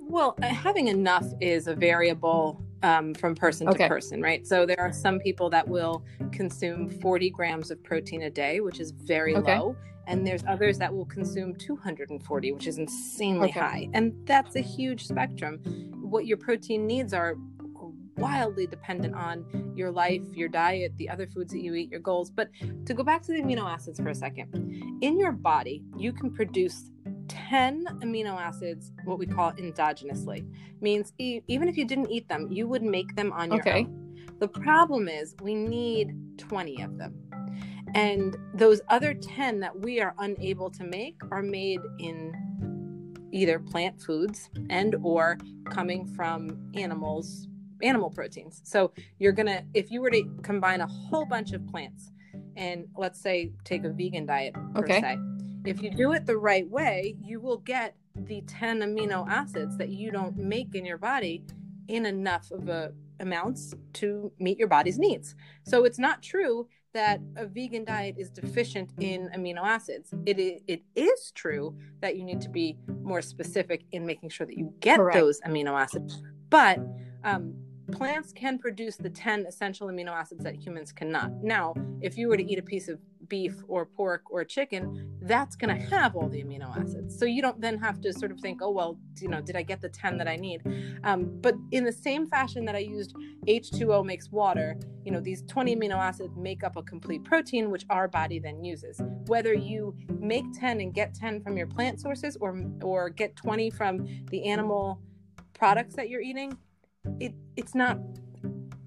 Well, 0.00 0.36
uh, 0.42 0.48
having 0.48 0.88
enough 0.88 1.26
is 1.40 1.66
a 1.66 1.74
variable 1.74 2.62
um, 2.82 3.14
from 3.14 3.34
person 3.34 3.68
okay. 3.68 3.84
to 3.84 3.88
person, 3.88 4.20
right? 4.20 4.46
So 4.46 4.66
there 4.66 4.80
are 4.80 4.92
some 4.92 5.18
people 5.18 5.48
that 5.50 5.66
will 5.66 6.04
consume 6.30 6.90
40 6.90 7.30
grams 7.30 7.70
of 7.70 7.82
protein 7.82 8.22
a 8.22 8.30
day, 8.30 8.60
which 8.60 8.80
is 8.80 8.90
very 8.90 9.34
okay. 9.34 9.58
low. 9.58 9.76
And 10.06 10.24
there's 10.24 10.44
others 10.46 10.78
that 10.78 10.94
will 10.94 11.06
consume 11.06 11.54
240, 11.54 12.52
which 12.52 12.66
is 12.66 12.78
insanely 12.78 13.48
okay. 13.48 13.58
high. 13.58 13.88
And 13.94 14.14
that's 14.24 14.54
a 14.56 14.60
huge 14.60 15.06
spectrum. 15.06 15.58
What 16.00 16.26
your 16.26 16.36
protein 16.36 16.86
needs 16.86 17.12
are 17.12 17.34
wildly 18.16 18.66
dependent 18.66 19.14
on 19.14 19.72
your 19.74 19.90
life, 19.90 20.22
your 20.32 20.48
diet, 20.48 20.92
the 20.96 21.08
other 21.08 21.26
foods 21.26 21.52
that 21.52 21.60
you 21.60 21.74
eat, 21.74 21.90
your 21.90 22.00
goals. 22.00 22.30
But 22.30 22.48
to 22.86 22.94
go 22.94 23.02
back 23.02 23.22
to 23.22 23.32
the 23.32 23.42
amino 23.42 23.62
acids 23.62 24.00
for 24.00 24.08
a 24.08 24.14
second, 24.14 24.98
in 25.02 25.18
your 25.18 25.32
body, 25.32 25.84
you 25.96 26.12
can 26.12 26.32
produce 26.32 26.90
10 27.28 27.84
amino 28.02 28.40
acids, 28.40 28.92
what 29.04 29.18
we 29.18 29.26
call 29.26 29.52
endogenously, 29.52 30.46
means 30.80 31.12
e- 31.18 31.42
even 31.46 31.68
if 31.68 31.76
you 31.76 31.84
didn't 31.84 32.10
eat 32.10 32.28
them, 32.28 32.48
you 32.50 32.66
would 32.66 32.82
make 32.82 33.14
them 33.16 33.32
on 33.32 33.50
your 33.50 33.60
okay. 33.60 33.80
own. 33.80 34.02
The 34.38 34.48
problem 34.48 35.08
is 35.08 35.34
we 35.40 35.54
need 35.54 36.14
20 36.38 36.82
of 36.82 36.98
them. 36.98 37.14
And 37.94 38.36
those 38.54 38.80
other 38.88 39.14
10 39.14 39.60
that 39.60 39.78
we 39.78 40.00
are 40.00 40.14
unable 40.18 40.70
to 40.70 40.84
make 40.84 41.16
are 41.30 41.42
made 41.42 41.80
in 41.98 42.34
either 43.32 43.58
plant 43.58 44.00
foods 44.00 44.50
and 44.70 44.96
or 45.02 45.38
coming 45.70 46.06
from 46.06 46.70
animals 46.74 47.48
animal 47.82 48.10
proteins. 48.10 48.60
So 48.64 48.92
you're 49.18 49.32
going 49.32 49.46
to 49.46 49.62
if 49.74 49.90
you 49.90 50.00
were 50.00 50.10
to 50.10 50.24
combine 50.42 50.80
a 50.80 50.86
whole 50.86 51.26
bunch 51.26 51.52
of 51.52 51.66
plants 51.66 52.10
and 52.56 52.86
let's 52.96 53.20
say 53.20 53.52
take 53.64 53.84
a 53.84 53.90
vegan 53.90 54.26
diet 54.26 54.54
per 54.74 54.80
okay. 54.80 55.00
se 55.00 55.18
if 55.66 55.82
you 55.82 55.90
do 55.90 56.12
it 56.12 56.26
the 56.26 56.36
right 56.36 56.68
way, 56.68 57.16
you 57.20 57.40
will 57.40 57.58
get 57.58 57.96
the 58.14 58.40
10 58.42 58.80
amino 58.80 59.28
acids 59.28 59.76
that 59.76 59.90
you 59.90 60.10
don't 60.10 60.36
make 60.36 60.74
in 60.74 60.86
your 60.86 60.98
body 60.98 61.44
in 61.88 62.06
enough 62.06 62.50
of 62.50 62.68
a 62.68 62.92
amounts 63.18 63.74
to 63.94 64.30
meet 64.38 64.58
your 64.58 64.68
body's 64.68 64.98
needs. 64.98 65.34
So 65.64 65.84
it's 65.84 65.98
not 65.98 66.22
true 66.22 66.68
that 66.92 67.20
a 67.36 67.46
vegan 67.46 67.84
diet 67.84 68.16
is 68.18 68.30
deficient 68.30 68.90
in 69.00 69.30
amino 69.34 69.62
acids. 69.62 70.12
It 70.26 70.38
is, 70.38 70.60
it 70.66 70.82
is 70.94 71.32
true 71.34 71.76
that 72.00 72.16
you 72.16 72.24
need 72.24 72.40
to 72.42 72.48
be 72.48 72.76
more 73.02 73.22
specific 73.22 73.84
in 73.92 74.06
making 74.06 74.30
sure 74.30 74.46
that 74.46 74.56
you 74.56 74.72
get 74.80 74.98
Correct. 74.98 75.18
those 75.18 75.40
amino 75.42 75.80
acids. 75.80 76.22
But 76.50 76.78
um, 77.26 77.54
plants 77.92 78.32
can 78.32 78.58
produce 78.58 78.96
the 78.96 79.10
10 79.10 79.46
essential 79.46 79.88
amino 79.88 80.10
acids 80.10 80.42
that 80.44 80.54
humans 80.54 80.92
cannot. 80.92 81.30
Now, 81.42 81.74
if 82.00 82.16
you 82.16 82.28
were 82.28 82.36
to 82.36 82.50
eat 82.50 82.58
a 82.58 82.62
piece 82.62 82.88
of 82.88 82.98
beef 83.28 83.56
or 83.66 83.84
pork 83.84 84.22
or 84.30 84.44
chicken, 84.44 85.10
that's 85.22 85.56
going 85.56 85.76
to 85.76 85.84
have 85.86 86.14
all 86.14 86.28
the 86.28 86.42
amino 86.42 86.76
acids. 86.76 87.18
So 87.18 87.24
you 87.24 87.42
don't 87.42 87.60
then 87.60 87.78
have 87.78 88.00
to 88.02 88.12
sort 88.12 88.30
of 88.30 88.40
think, 88.40 88.60
oh, 88.62 88.70
well, 88.70 88.98
you 89.20 89.28
know, 89.28 89.40
did 89.40 89.56
I 89.56 89.62
get 89.62 89.80
the 89.80 89.88
10 89.88 90.18
that 90.18 90.28
I 90.28 90.36
need? 90.36 90.62
Um, 91.02 91.38
but 91.40 91.56
in 91.72 91.84
the 91.84 91.92
same 91.92 92.26
fashion 92.26 92.64
that 92.66 92.76
I 92.76 92.80
used 92.80 93.16
H2O 93.48 94.04
makes 94.04 94.30
water, 94.30 94.76
you 95.04 95.10
know, 95.10 95.20
these 95.20 95.42
20 95.42 95.74
amino 95.74 95.96
acids 95.96 96.36
make 96.36 96.62
up 96.62 96.76
a 96.76 96.82
complete 96.82 97.24
protein, 97.24 97.70
which 97.70 97.84
our 97.90 98.06
body 98.06 98.38
then 98.38 98.64
uses. 98.64 99.00
Whether 99.26 99.54
you 99.54 99.96
make 100.20 100.44
10 100.52 100.80
and 100.80 100.94
get 100.94 101.14
10 101.14 101.40
from 101.40 101.56
your 101.56 101.66
plant 101.66 102.00
sources 102.00 102.36
or, 102.40 102.62
or 102.82 103.10
get 103.10 103.34
20 103.34 103.70
from 103.70 104.06
the 104.30 104.44
animal 104.44 105.00
products 105.54 105.96
that 105.96 106.08
you're 106.08 106.20
eating, 106.20 106.56
it, 107.20 107.34
it's 107.56 107.74
not 107.74 107.98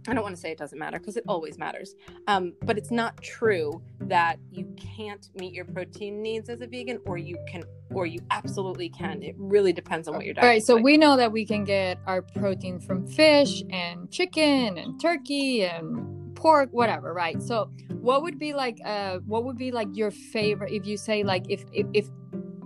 I 0.09 0.13
don't 0.13 0.23
want 0.23 0.35
to 0.35 0.41
say 0.41 0.51
it 0.51 0.57
doesn't 0.57 0.79
matter 0.79 0.97
because 0.97 1.17
it 1.17 1.23
always 1.27 1.57
matters. 1.57 1.95
Um, 2.27 2.53
but 2.63 2.77
it's 2.77 2.89
not 2.89 3.21
true 3.21 3.81
that 4.01 4.39
you 4.51 4.73
can't 4.75 5.29
meet 5.35 5.53
your 5.53 5.65
protein 5.65 6.21
needs 6.21 6.49
as 6.49 6.61
a 6.61 6.67
vegan, 6.67 6.99
or 7.05 7.17
you 7.17 7.37
can, 7.47 7.63
or 7.91 8.05
you 8.05 8.19
absolutely 8.31 8.89
can. 8.89 9.21
It 9.21 9.35
really 9.37 9.73
depends 9.73 10.07
on 10.07 10.15
what 10.15 10.25
your 10.25 10.33
diet. 10.33 10.43
All 10.43 10.49
right. 10.49 10.63
So 10.63 10.75
like. 10.75 10.83
we 10.83 10.97
know 10.97 11.15
that 11.17 11.31
we 11.31 11.45
can 11.45 11.63
get 11.63 11.99
our 12.07 12.21
protein 12.21 12.79
from 12.79 13.05
fish 13.07 13.63
and 13.69 14.09
chicken 14.09 14.77
and 14.77 14.99
turkey 14.99 15.65
and 15.65 16.35
pork, 16.35 16.69
whatever. 16.71 17.13
Right. 17.13 17.41
So 17.41 17.69
what 17.99 18.23
would 18.23 18.39
be 18.39 18.53
like? 18.53 18.79
Uh, 18.83 19.19
what 19.27 19.43
would 19.43 19.57
be 19.57 19.71
like 19.71 19.89
your 19.93 20.11
favorite? 20.11 20.71
If 20.71 20.87
you 20.87 20.97
say 20.97 21.23
like, 21.23 21.45
if 21.49 21.65
if, 21.71 21.85
if 21.93 22.09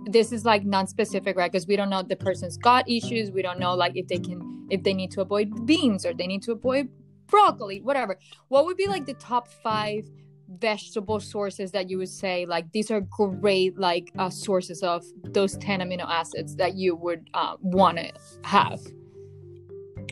this 0.06 0.32
is 0.32 0.44
like 0.44 0.64
non-specific 0.64 1.34
right 1.34 1.50
because 1.50 1.66
we 1.66 1.76
don't 1.76 1.88
know 1.88 2.02
the 2.02 2.14
person's 2.14 2.58
got 2.58 2.86
issues 2.88 3.30
we 3.30 3.40
don't 3.40 3.58
know 3.58 3.74
like 3.74 3.96
if 3.96 4.06
they 4.06 4.18
can 4.18 4.63
if 4.74 4.82
they 4.82 4.92
need 4.92 5.10
to 5.12 5.20
avoid 5.20 5.66
beans 5.66 6.04
or 6.04 6.12
they 6.12 6.26
need 6.26 6.42
to 6.42 6.52
avoid 6.52 6.88
broccoli, 7.28 7.80
whatever. 7.80 8.18
What 8.48 8.66
would 8.66 8.76
be 8.76 8.88
like 8.88 9.06
the 9.06 9.14
top 9.14 9.48
five 9.48 10.04
vegetable 10.48 11.20
sources 11.20 11.70
that 11.70 11.88
you 11.88 11.96
would 11.96 12.08
say 12.08 12.44
like 12.44 12.70
these 12.72 12.90
are 12.90 13.00
great 13.00 13.78
like 13.78 14.12
uh, 14.18 14.28
sources 14.28 14.82
of 14.82 15.02
those 15.22 15.56
10 15.56 15.80
amino 15.80 16.06
acids 16.06 16.54
that 16.56 16.74
you 16.74 16.94
would 16.96 17.30
uh, 17.34 17.56
want 17.60 17.98
to 17.98 18.12
have? 18.42 18.80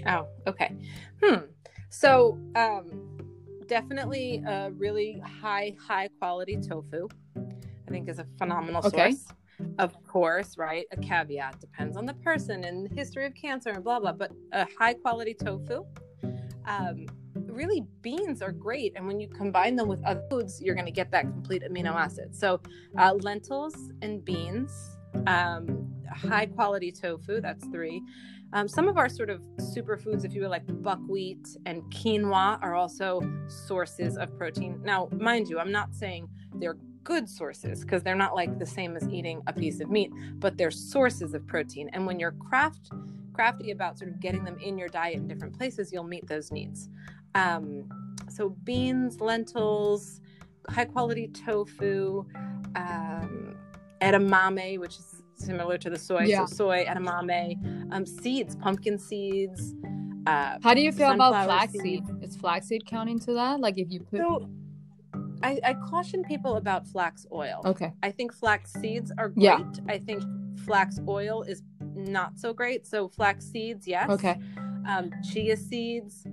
Oh, 0.06 0.26
okay. 0.46 0.74
Hmm. 1.22 1.44
So, 1.90 2.38
um, 2.56 2.86
definitely 3.66 4.42
a 4.46 4.70
really 4.72 5.20
high, 5.42 5.76
high 5.86 6.08
quality 6.18 6.56
tofu. 6.56 7.08
I 7.36 7.90
think 7.90 8.08
is 8.08 8.18
a 8.18 8.26
phenomenal 8.38 8.84
okay. 8.86 9.12
source. 9.12 9.26
Of 9.78 10.02
course, 10.04 10.56
right? 10.58 10.86
A 10.92 10.96
caveat 10.96 11.60
depends 11.60 11.96
on 11.96 12.06
the 12.06 12.14
person 12.14 12.64
and 12.64 12.88
the 12.88 12.94
history 12.94 13.26
of 13.26 13.34
cancer 13.34 13.70
and 13.70 13.84
blah 13.84 14.00
blah. 14.00 14.12
But 14.12 14.32
a 14.52 14.66
high 14.78 14.94
quality 14.94 15.34
tofu 15.34 15.84
um, 16.66 17.06
really 17.34 17.84
beans 18.02 18.42
are 18.42 18.52
great 18.52 18.92
and 18.96 19.06
when 19.06 19.20
you 19.20 19.28
combine 19.28 19.76
them 19.76 19.88
with 19.88 20.02
other 20.04 20.22
foods 20.30 20.60
you're 20.60 20.74
going 20.74 20.86
to 20.86 20.92
get 20.92 21.10
that 21.10 21.22
complete 21.22 21.62
amino 21.62 21.94
acid 21.94 22.34
so 22.34 22.60
uh, 22.98 23.12
lentils 23.20 23.92
and 24.02 24.24
beans 24.24 24.96
um, 25.26 25.86
high 26.10 26.46
quality 26.46 26.90
tofu 26.90 27.40
that's 27.40 27.66
three 27.66 28.02
um, 28.54 28.68
some 28.68 28.86
of 28.86 28.98
our 28.98 29.08
sort 29.08 29.30
of 29.30 29.40
superfoods 29.58 30.24
if 30.24 30.34
you 30.34 30.42
will 30.42 30.50
like 30.50 30.64
buckwheat 30.82 31.46
and 31.66 31.82
quinoa 31.84 32.58
are 32.62 32.74
also 32.74 33.20
sources 33.48 34.16
of 34.16 34.36
protein 34.36 34.80
now 34.82 35.08
mind 35.12 35.48
you 35.48 35.58
i'm 35.58 35.72
not 35.72 35.94
saying 35.94 36.28
they're 36.56 36.76
good 37.04 37.28
sources 37.28 37.80
because 37.80 38.02
they're 38.02 38.14
not 38.14 38.34
like 38.34 38.58
the 38.58 38.66
same 38.66 38.96
as 38.96 39.08
eating 39.08 39.42
a 39.46 39.52
piece 39.52 39.80
of 39.80 39.90
meat 39.90 40.10
but 40.34 40.56
they're 40.56 40.70
sources 40.70 41.34
of 41.34 41.46
protein 41.46 41.88
and 41.92 42.06
when 42.06 42.18
you're 42.18 42.32
craft 42.32 42.90
crafty 43.32 43.70
about 43.70 43.98
sort 43.98 44.10
of 44.10 44.20
getting 44.20 44.44
them 44.44 44.58
in 44.58 44.78
your 44.78 44.88
diet 44.88 45.16
in 45.16 45.26
different 45.26 45.56
places 45.56 45.92
you'll 45.92 46.04
meet 46.04 46.26
those 46.26 46.52
needs 46.52 46.88
um, 47.34 47.88
so 48.28 48.50
beans, 48.64 49.20
lentils, 49.20 50.20
high 50.68 50.84
quality 50.84 51.28
tofu, 51.28 52.24
um, 52.74 53.56
edamame, 54.00 54.78
which 54.78 54.98
is 54.98 55.22
similar 55.34 55.78
to 55.78 55.90
the 55.90 55.98
soy. 55.98 56.22
Yeah. 56.22 56.46
So 56.46 56.56
soy, 56.56 56.84
edamame, 56.86 57.92
um, 57.92 58.06
seeds, 58.06 58.56
pumpkin 58.56 58.98
seeds. 58.98 59.74
Uh, 60.26 60.56
How 60.62 60.72
do 60.74 60.80
you 60.80 60.92
feel 60.92 61.10
about 61.10 61.44
flaxseed? 61.44 62.04
Is 62.22 62.36
flaxseed 62.36 62.86
counting 62.86 63.18
to 63.20 63.34
that? 63.34 63.60
Like 63.60 63.78
if 63.78 63.90
you 63.90 64.00
put. 64.00 64.20
So, 64.20 64.48
I, 65.42 65.60
I, 65.64 65.74
caution 65.74 66.24
people 66.24 66.56
about 66.56 66.86
flax 66.86 67.26
oil. 67.32 67.62
Okay. 67.64 67.92
I 68.02 68.10
think 68.10 68.32
flax 68.32 68.72
seeds 68.72 69.12
are 69.18 69.28
great. 69.28 69.44
Yeah. 69.44 69.64
I 69.88 69.98
think 69.98 70.22
flax 70.64 70.98
oil 71.08 71.42
is 71.42 71.62
not 71.94 72.38
so 72.38 72.52
great. 72.52 72.86
So 72.86 73.08
flax 73.08 73.46
seeds, 73.46 73.86
yes. 73.86 74.08
Okay. 74.10 74.38
Um, 74.88 75.10
chia 75.22 75.56
seeds, 75.56 76.26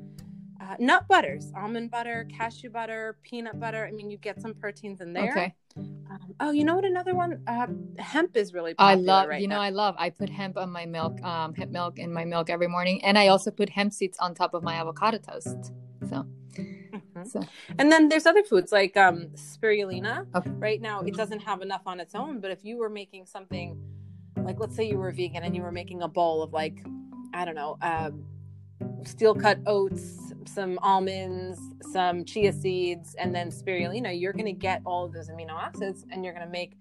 uh, 0.62 0.76
nut 0.80 1.08
butters, 1.08 1.52
almond 1.56 1.92
butter, 1.92 2.28
cashew 2.36 2.70
butter, 2.70 3.18
peanut 3.24 3.60
butter. 3.60 3.86
I 3.86 3.92
mean, 3.92 4.10
you 4.10 4.18
get 4.18 4.42
some 4.42 4.54
proteins 4.54 5.02
in 5.02 5.14
there. 5.14 5.32
Okay. 5.32 5.56
Um, 5.78 6.36
oh, 6.40 6.52
you 6.52 6.64
know 6.64 6.76
what? 6.76 6.86
Another 6.86 7.16
one, 7.16 7.42
uh, 7.48 7.68
hemp 8.02 8.36
is 8.36 8.54
really 8.54 8.74
I 8.78 8.96
love, 8.96 9.30
right 9.30 9.42
you 9.42 9.48
know, 9.48 9.56
now. 9.56 9.62
I 9.62 9.70
love, 9.70 9.96
I 9.98 10.10
put 10.10 10.30
hemp 10.30 10.58
on 10.58 10.72
my 10.72 10.86
milk, 10.86 11.22
um, 11.24 11.54
hemp 11.54 11.72
milk 11.72 12.00
in 12.00 12.12
my 12.12 12.26
milk 12.26 12.50
every 12.50 12.68
morning. 12.68 13.04
And 13.04 13.18
I 13.18 13.28
also 13.28 13.52
put 13.52 13.70
hemp 13.70 13.94
seeds 13.94 14.18
on 14.20 14.34
top 14.34 14.54
of 14.54 14.64
my 14.64 14.76
avocado 14.76 15.20
toast. 15.20 15.72
So, 16.10 16.26
mm-hmm. 17.20 17.42
so. 17.42 17.48
and 17.78 17.92
then 17.92 18.10
there's 18.10 18.26
other 18.26 18.44
foods 18.44 18.72
like 18.72 18.96
um, 18.98 19.28
spirulina. 19.36 20.26
Okay. 20.36 20.50
Right 20.52 20.82
now, 20.82 21.02
it 21.02 21.16
doesn't 21.16 21.42
have 21.42 21.62
enough 21.62 21.82
on 21.86 22.00
its 22.00 22.16
own, 22.16 22.40
but 22.40 22.52
if 22.52 22.64
you 22.64 22.78
were 22.78 22.90
making 22.90 23.26
something 23.26 23.80
like, 24.38 24.60
let's 24.60 24.76
say 24.76 24.88
you 24.88 24.98
were 24.98 25.12
vegan 25.12 25.44
and 25.44 25.56
you 25.56 25.62
were 25.62 25.72
making 25.72 26.02
a 26.02 26.08
bowl 26.08 26.42
of 26.42 26.54
like, 26.54 26.84
I 27.34 27.46
don't 27.46 27.56
know, 27.56 27.78
uh, 27.82 28.12
steel 29.04 29.36
cut 29.36 29.60
oats, 29.66 30.34
some 30.46 30.80
almonds, 30.82 31.60
some 31.92 32.26
chia 32.26 32.54
seeds, 32.54 33.16
and 33.16 33.34
then 33.34 33.50
spirulina, 33.52 34.20
you're 34.20 34.34
going 34.34 34.46
to 34.46 34.52
get 34.52 34.82
all 34.86 35.06
of 35.06 35.14
those 35.14 35.30
amino 35.30 35.52
acids 35.52 36.06
and 36.12 36.24
you're 36.24 36.34
going 36.34 36.46
to 36.46 36.52
make 36.52 36.76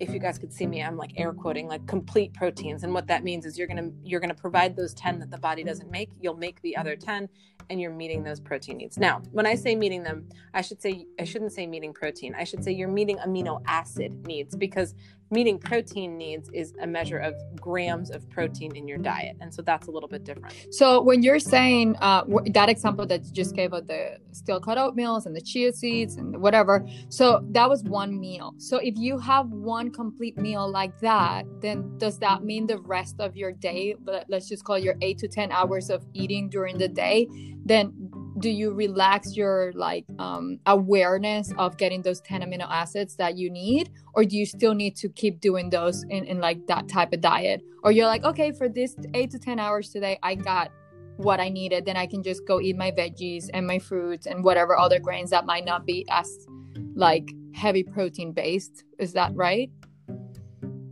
if 0.00 0.10
you 0.10 0.18
guys 0.18 0.38
could 0.38 0.52
see 0.52 0.66
me 0.66 0.82
i'm 0.82 0.96
like 0.96 1.10
air 1.16 1.32
quoting 1.32 1.66
like 1.66 1.84
complete 1.86 2.32
proteins 2.32 2.84
and 2.84 2.94
what 2.94 3.06
that 3.06 3.24
means 3.24 3.44
is 3.44 3.58
you're 3.58 3.66
going 3.66 3.76
to 3.76 3.92
you're 4.04 4.20
going 4.20 4.34
to 4.34 4.40
provide 4.40 4.76
those 4.76 4.94
10 4.94 5.18
that 5.18 5.30
the 5.30 5.38
body 5.38 5.64
doesn't 5.64 5.90
make 5.90 6.10
you'll 6.20 6.36
make 6.36 6.60
the 6.62 6.76
other 6.76 6.94
10 6.94 7.28
and 7.70 7.80
you're 7.80 7.92
meeting 7.92 8.22
those 8.22 8.40
protein 8.40 8.78
needs. 8.78 8.98
Now 8.98 9.22
when 9.32 9.46
i 9.46 9.54
say 9.54 9.74
meeting 9.74 10.02
them 10.02 10.28
i 10.54 10.60
should 10.60 10.80
say 10.80 11.06
i 11.18 11.24
shouldn't 11.24 11.52
say 11.52 11.66
meeting 11.66 11.92
protein. 11.92 12.34
I 12.34 12.44
should 12.44 12.64
say 12.64 12.72
you're 12.72 12.88
meeting 12.88 13.18
amino 13.18 13.62
acid 13.66 14.26
needs 14.26 14.56
because 14.56 14.94
meeting 15.30 15.58
protein 15.58 16.16
needs 16.16 16.48
is 16.52 16.74
a 16.80 16.86
measure 16.86 17.18
of 17.18 17.34
grams 17.60 18.10
of 18.10 18.28
protein 18.30 18.74
in 18.76 18.88
your 18.88 18.98
diet 18.98 19.36
and 19.40 19.52
so 19.52 19.62
that's 19.62 19.86
a 19.86 19.90
little 19.90 20.08
bit 20.08 20.24
different. 20.24 20.54
So 20.70 21.00
when 21.02 21.22
you're 21.22 21.38
saying 21.38 21.96
uh, 22.00 22.24
that 22.52 22.68
example 22.68 23.06
that 23.06 23.24
you 23.24 23.32
just 23.32 23.54
gave 23.54 23.72
of 23.72 23.86
the 23.86 24.18
steel 24.32 24.60
cut 24.60 24.78
oatmeals 24.78 25.26
and 25.26 25.34
the 25.34 25.40
chia 25.40 25.72
seeds 25.72 26.16
and 26.16 26.40
whatever 26.40 26.86
so 27.08 27.44
that 27.50 27.68
was 27.68 27.82
one 27.84 28.18
meal. 28.18 28.54
So 28.58 28.78
if 28.78 28.96
you 28.96 29.18
have 29.18 29.48
one 29.48 29.90
complete 29.90 30.36
meal 30.36 30.70
like 30.70 30.98
that 31.00 31.44
then 31.60 31.98
does 31.98 32.18
that 32.20 32.44
mean 32.44 32.66
the 32.66 32.78
rest 32.78 33.16
of 33.18 33.36
your 33.36 33.52
day 33.52 33.94
But 33.98 34.26
let's 34.28 34.48
just 34.48 34.64
call 34.64 34.78
your 34.78 34.96
eight 35.02 35.18
to 35.18 35.28
ten 35.28 35.52
hours 35.52 35.90
of 35.90 36.04
eating 36.14 36.48
during 36.48 36.78
the 36.78 36.88
day 36.88 37.28
then 37.64 37.92
do 38.38 38.50
you 38.50 38.72
relax 38.72 39.36
your 39.36 39.72
like 39.74 40.04
um, 40.18 40.58
awareness 40.66 41.52
of 41.58 41.76
getting 41.76 42.02
those 42.02 42.20
10 42.20 42.42
amino 42.42 42.66
acids 42.68 43.16
that 43.16 43.36
you 43.36 43.50
need? 43.50 43.90
Or 44.14 44.24
do 44.24 44.36
you 44.36 44.46
still 44.46 44.74
need 44.74 44.96
to 44.96 45.08
keep 45.08 45.40
doing 45.40 45.70
those 45.70 46.04
in, 46.04 46.24
in 46.24 46.38
like 46.40 46.66
that 46.66 46.88
type 46.88 47.12
of 47.12 47.20
diet? 47.20 47.62
Or 47.82 47.92
you're 47.92 48.06
like 48.06 48.24
okay 48.24 48.52
for 48.52 48.68
this 48.68 48.96
8 49.14 49.30
to 49.30 49.38
10 49.38 49.58
hours 49.58 49.90
today 49.90 50.18
i 50.22 50.34
got 50.34 50.70
what 51.16 51.40
i 51.40 51.48
needed. 51.48 51.84
Then 51.84 51.96
i 51.96 52.06
can 52.06 52.22
just 52.22 52.46
go 52.46 52.60
eat 52.60 52.76
my 52.76 52.90
veggies 52.90 53.48
and 53.52 53.66
my 53.66 53.78
fruits 53.78 54.26
and 54.26 54.44
whatever 54.44 54.76
other 54.78 54.98
grains 54.98 55.30
that 55.30 55.46
might 55.46 55.64
not 55.64 55.86
be 55.86 56.06
as 56.10 56.46
like 56.94 57.30
heavy 57.54 57.82
protein 57.82 58.32
based 58.32 58.84
is 58.98 59.12
that 59.12 59.34
right 59.34 59.70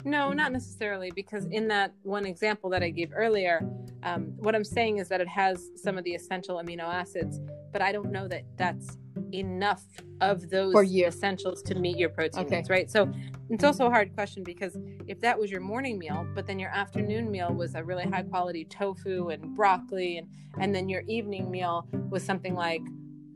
no, 0.07 0.33
not 0.33 0.53
necessarily, 0.53 1.11
because 1.11 1.47
in 1.47 1.67
that 1.69 1.93
one 2.05 2.25
example 2.25 2.71
that 2.71 2.83
I 2.83 2.91
gave 2.91 3.13
earlier, 3.13 3.69
um, 4.05 4.33
what 4.37 4.55
I'm 4.55 4.65
saying 4.65 4.99
is 4.99 5.09
that 5.09 5.21
it 5.21 5.27
has 5.27 5.71
some 5.75 5.99
of 5.99 6.05
the 6.05 6.15
essential 6.15 6.63
amino 6.63 6.85
acids, 6.85 7.41
but 7.73 7.83
I 7.83 7.91
don't 7.91 8.13
know 8.13 8.29
that 8.29 8.45
that's 8.57 8.99
enough 9.33 9.83
of 10.21 10.49
those 10.49 10.75
essentials 10.93 11.61
to 11.63 11.75
meet 11.75 11.99
your 11.99 12.09
protein 12.09 12.47
okay. 12.47 12.57
needs, 12.57 12.71
right? 12.71 12.89
So 12.89 13.13
it's 13.51 13.65
also 13.65 13.87
a 13.87 13.91
hard 13.91 14.15
question 14.15 14.45
because 14.45 14.79
if 15.09 15.21
that 15.21 15.37
was 15.37 15.51
your 15.51 15.61
morning 15.61 15.99
meal, 15.99 16.25
but 16.37 16.47
then 16.47 16.61
your 16.61 16.71
afternoon 16.71 17.29
meal 17.29 17.53
was 17.53 17.75
a 17.75 17.83
really 17.83 18.05
high 18.05 18.23
quality 18.23 18.65
tofu 18.65 19.31
and 19.31 19.57
broccoli, 19.57 20.19
and 20.19 20.29
and 20.59 20.73
then 20.73 20.89
your 20.89 21.03
evening 21.03 21.51
meal 21.51 21.87
was 22.09 22.23
something 22.23 22.55
like, 22.55 22.81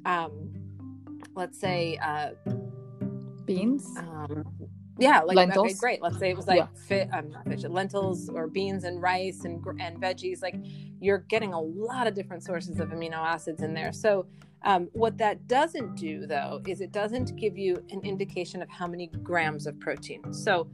um, 0.06 0.52
let's 1.34 1.58
say, 1.58 1.98
uh, 2.00 2.30
beans. 3.44 3.84
Um, 3.98 4.44
yeah, 5.00 5.20
like 5.20 5.36
lentils. 5.36 5.66
Okay, 5.66 5.74
great. 5.74 6.02
Let's 6.02 6.18
say 6.18 6.30
it 6.30 6.36
was 6.36 6.46
like 6.46 6.58
yeah. 6.58 6.66
fit, 6.86 7.08
um, 7.12 7.30
not 7.30 7.46
fish, 7.46 7.64
lentils 7.64 8.28
or 8.28 8.46
beans 8.46 8.84
and 8.84 9.00
rice 9.00 9.44
and 9.44 9.64
and 9.80 10.00
veggies. 10.00 10.42
Like 10.42 10.56
you're 11.00 11.18
getting 11.28 11.52
a 11.52 11.60
lot 11.60 12.06
of 12.06 12.14
different 12.14 12.42
sources 12.42 12.80
of 12.80 12.90
amino 12.90 13.18
acids 13.18 13.62
in 13.62 13.74
there. 13.74 13.92
So 13.92 14.26
um, 14.62 14.88
what 14.92 15.16
that 15.18 15.48
doesn't 15.48 15.96
do 15.96 16.26
though 16.26 16.60
is 16.66 16.80
it 16.80 16.92
doesn't 16.92 17.36
give 17.36 17.56
you 17.56 17.82
an 17.90 18.00
indication 18.02 18.62
of 18.62 18.68
how 18.68 18.86
many 18.86 19.06
grams 19.22 19.66
of 19.66 19.78
protein. 19.80 20.32
So 20.32 20.68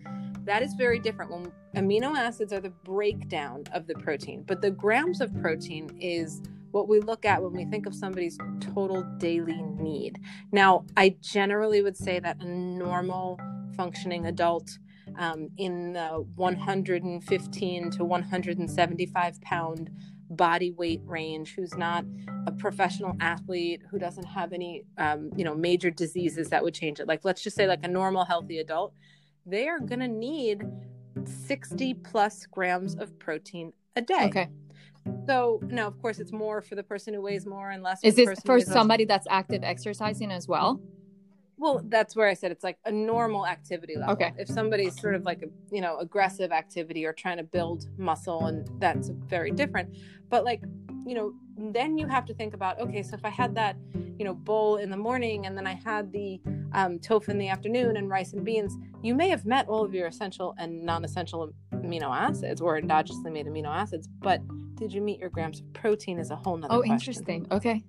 that 0.44 0.62
is 0.62 0.74
very 0.74 0.98
different. 0.98 1.30
When 1.30 1.52
amino 1.76 2.16
acids 2.16 2.52
are 2.52 2.60
the 2.60 2.70
breakdown 2.70 3.64
of 3.72 3.86
the 3.86 3.94
protein, 3.94 4.44
but 4.46 4.60
the 4.60 4.70
grams 4.70 5.20
of 5.20 5.34
protein 5.40 5.96
is 6.00 6.42
what 6.70 6.88
we 6.88 7.00
look 7.00 7.24
at 7.24 7.42
when 7.42 7.52
we 7.52 7.64
think 7.64 7.86
of 7.86 7.94
somebody's 7.94 8.38
total 8.60 9.02
daily 9.18 9.62
need. 9.78 10.18
Now, 10.52 10.84
I 10.96 11.16
generally 11.20 11.82
would 11.82 11.96
say 11.96 12.18
that 12.20 12.40
a 12.40 12.44
normal 12.44 13.40
functioning 13.76 14.26
adult 14.26 14.78
um, 15.18 15.48
in 15.56 15.92
the 15.92 16.24
115 16.34 17.90
to 17.90 18.04
175 18.04 19.40
pound 19.40 19.90
body 20.30 20.72
weight 20.72 21.00
range 21.04 21.54
who's 21.54 21.76
not 21.76 22.04
a 22.46 22.52
professional 22.52 23.14
athlete 23.20 23.82
who 23.90 23.98
doesn't 23.98 24.24
have 24.24 24.52
any 24.52 24.84
um, 24.98 25.30
you 25.36 25.44
know 25.44 25.54
major 25.54 25.90
diseases 25.90 26.48
that 26.48 26.64
would 26.64 26.74
change 26.74 26.98
it 26.98 27.06
like 27.06 27.20
let's 27.24 27.42
just 27.42 27.54
say 27.54 27.66
like 27.66 27.84
a 27.84 27.88
normal 27.88 28.24
healthy 28.24 28.58
adult 28.58 28.92
they 29.46 29.68
are 29.68 29.78
going 29.78 30.00
to 30.00 30.08
need 30.08 30.64
60 31.24 31.94
plus 31.94 32.44
grams 32.46 32.96
of 32.96 33.16
protein 33.20 33.72
a 33.96 34.02
day. 34.02 34.24
Okay. 34.24 34.48
So 35.26 35.60
no 35.64 35.86
of 35.86 36.00
course 36.02 36.18
it's 36.18 36.32
more 36.32 36.60
for 36.62 36.74
the 36.74 36.82
person 36.82 37.14
who 37.14 37.22
weighs 37.22 37.46
more 37.46 37.70
and 37.70 37.82
less 37.82 38.00
is 38.02 38.16
this 38.16 38.40
for 38.44 38.60
somebody 38.60 39.04
that's 39.04 39.26
active 39.30 39.62
exercising 39.62 40.30
as 40.30 40.48
well? 40.48 40.80
Well 41.58 41.80
that's 41.88 42.14
where 42.14 42.28
i 42.28 42.34
said 42.34 42.50
it's 42.50 42.64
like 42.64 42.78
a 42.84 42.92
normal 42.92 43.46
activity 43.46 43.96
level. 43.96 44.14
Okay. 44.14 44.32
If 44.36 44.48
somebody's 44.48 45.00
sort 45.00 45.14
of 45.14 45.24
like 45.24 45.42
a 45.42 45.74
you 45.74 45.80
know 45.80 45.98
aggressive 45.98 46.52
activity 46.52 47.04
or 47.04 47.12
trying 47.12 47.38
to 47.38 47.44
build 47.44 47.86
muscle 47.98 48.46
and 48.46 48.68
that's 48.80 49.08
very 49.08 49.50
different. 49.50 49.96
But 50.28 50.44
like 50.44 50.62
you 51.06 51.14
know 51.14 51.32
then 51.56 51.96
you 51.96 52.06
have 52.06 52.26
to 52.26 52.34
think 52.34 52.52
about 52.52 52.78
okay 52.80 53.02
so 53.02 53.14
if 53.14 53.24
i 53.24 53.30
had 53.30 53.54
that 53.54 53.76
you 54.18 54.24
know 54.24 54.34
bowl 54.34 54.76
in 54.76 54.90
the 54.90 54.96
morning 54.96 55.46
and 55.46 55.56
then 55.56 55.66
i 55.66 55.80
had 55.84 56.12
the 56.12 56.40
um, 56.72 56.98
tofu 56.98 57.30
in 57.30 57.38
the 57.38 57.48
afternoon 57.48 57.96
and 57.96 58.10
rice 58.10 58.32
and 58.32 58.44
beans 58.44 58.76
you 59.02 59.14
may 59.14 59.28
have 59.28 59.46
met 59.46 59.68
all 59.68 59.84
of 59.84 59.94
your 59.94 60.08
essential 60.08 60.54
and 60.58 60.82
non-essential 60.82 61.52
amino 61.82 62.14
acids 62.14 62.60
or 62.60 62.80
endogenously 62.80 63.32
made 63.32 63.46
amino 63.46 63.68
acids 63.68 64.08
but 64.20 64.40
did 64.76 64.92
you 64.92 65.00
meet 65.00 65.18
your 65.18 65.30
grams 65.30 65.60
of 65.60 65.72
protein 65.72 66.18
is 66.18 66.30
a 66.30 66.36
whole 66.36 66.56
nother 66.56 66.74
oh 66.74 66.78
question. 66.80 66.92
interesting. 66.94 67.46
Okay. 67.50 67.82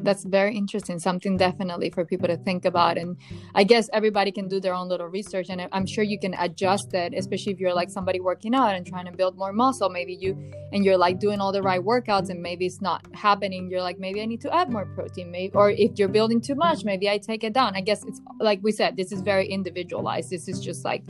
That's 0.00 0.24
very 0.24 0.56
interesting 0.56 0.98
something 0.98 1.36
definitely 1.36 1.88
for 1.88 2.04
people 2.04 2.26
to 2.26 2.36
think 2.36 2.64
about 2.64 2.98
and 2.98 3.16
i 3.54 3.62
guess 3.62 3.88
everybody 3.92 4.32
can 4.32 4.48
do 4.48 4.58
their 4.58 4.74
own 4.74 4.88
little 4.88 5.06
research 5.06 5.46
and 5.50 5.68
i'm 5.70 5.86
sure 5.86 6.02
you 6.02 6.18
can 6.18 6.34
adjust 6.40 6.92
it 6.94 7.14
especially 7.16 7.52
if 7.52 7.60
you're 7.60 7.72
like 7.72 7.88
somebody 7.88 8.18
working 8.18 8.56
out 8.56 8.74
and 8.74 8.84
trying 8.84 9.06
to 9.06 9.12
build 9.12 9.38
more 9.38 9.52
muscle 9.52 9.88
maybe 9.88 10.12
you 10.12 10.30
and 10.72 10.84
you're 10.84 10.96
like 10.96 11.20
doing 11.20 11.40
all 11.40 11.52
the 11.52 11.62
right 11.62 11.80
workouts 11.80 12.28
and 12.28 12.42
maybe 12.42 12.66
it's 12.66 12.80
not 12.80 13.06
happening 13.14 13.70
you're 13.70 13.82
like 13.82 14.00
maybe 14.00 14.20
i 14.20 14.26
need 14.26 14.40
to 14.40 14.52
add 14.52 14.68
more 14.68 14.84
protein 14.96 15.30
maybe 15.30 15.54
or 15.54 15.70
if 15.70 15.92
you're 15.96 16.08
building 16.08 16.40
too 16.40 16.56
much 16.56 16.84
maybe 16.84 17.08
i 17.08 17.16
take 17.16 17.44
it 17.44 17.52
down. 17.52 17.74
I 17.74 17.80
guess 17.80 18.04
it's 18.04 18.20
like 18.40 18.60
we 18.62 18.72
said 18.72 18.96
this 18.96 19.12
is 19.12 19.20
very 19.20 19.46
individualized. 19.46 20.30
This 20.30 20.48
is 20.48 20.60
just 20.60 20.84
like 20.84 21.04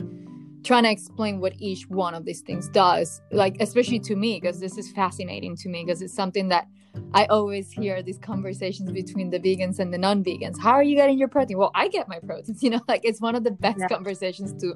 trying 0.65 0.83
to 0.83 0.91
explain 0.91 1.39
what 1.39 1.53
each 1.59 1.87
one 1.89 2.13
of 2.13 2.25
these 2.25 2.41
things 2.41 2.67
does 2.69 3.21
like 3.31 3.55
especially 3.59 3.99
to 3.99 4.15
me 4.15 4.39
because 4.39 4.59
this 4.59 4.77
is 4.77 4.91
fascinating 4.91 5.55
to 5.55 5.69
me 5.69 5.83
because 5.85 6.01
it's 6.01 6.13
something 6.13 6.49
that 6.49 6.67
I 7.13 7.25
always 7.25 7.71
hear 7.71 8.01
these 8.01 8.17
conversations 8.17 8.91
between 8.91 9.29
the 9.29 9.37
vegans 9.37 9.79
and 9.79 9.93
the 9.93 9.97
non-vegans. 9.97 10.57
How 10.57 10.71
are 10.71 10.83
you 10.83 10.95
getting 10.95 11.19
your 11.19 11.27
protein? 11.27 11.57
Well, 11.57 11.71
I 11.75 11.89
get 11.89 12.07
my 12.07 12.19
proteins. 12.19 12.63
You 12.63 12.69
know, 12.69 12.81
like 12.87 13.01
it's 13.03 13.19
one 13.19 13.35
of 13.35 13.43
the 13.43 13.51
best 13.51 13.79
yeah. 13.79 13.87
conversations 13.89 14.53
to 14.61 14.75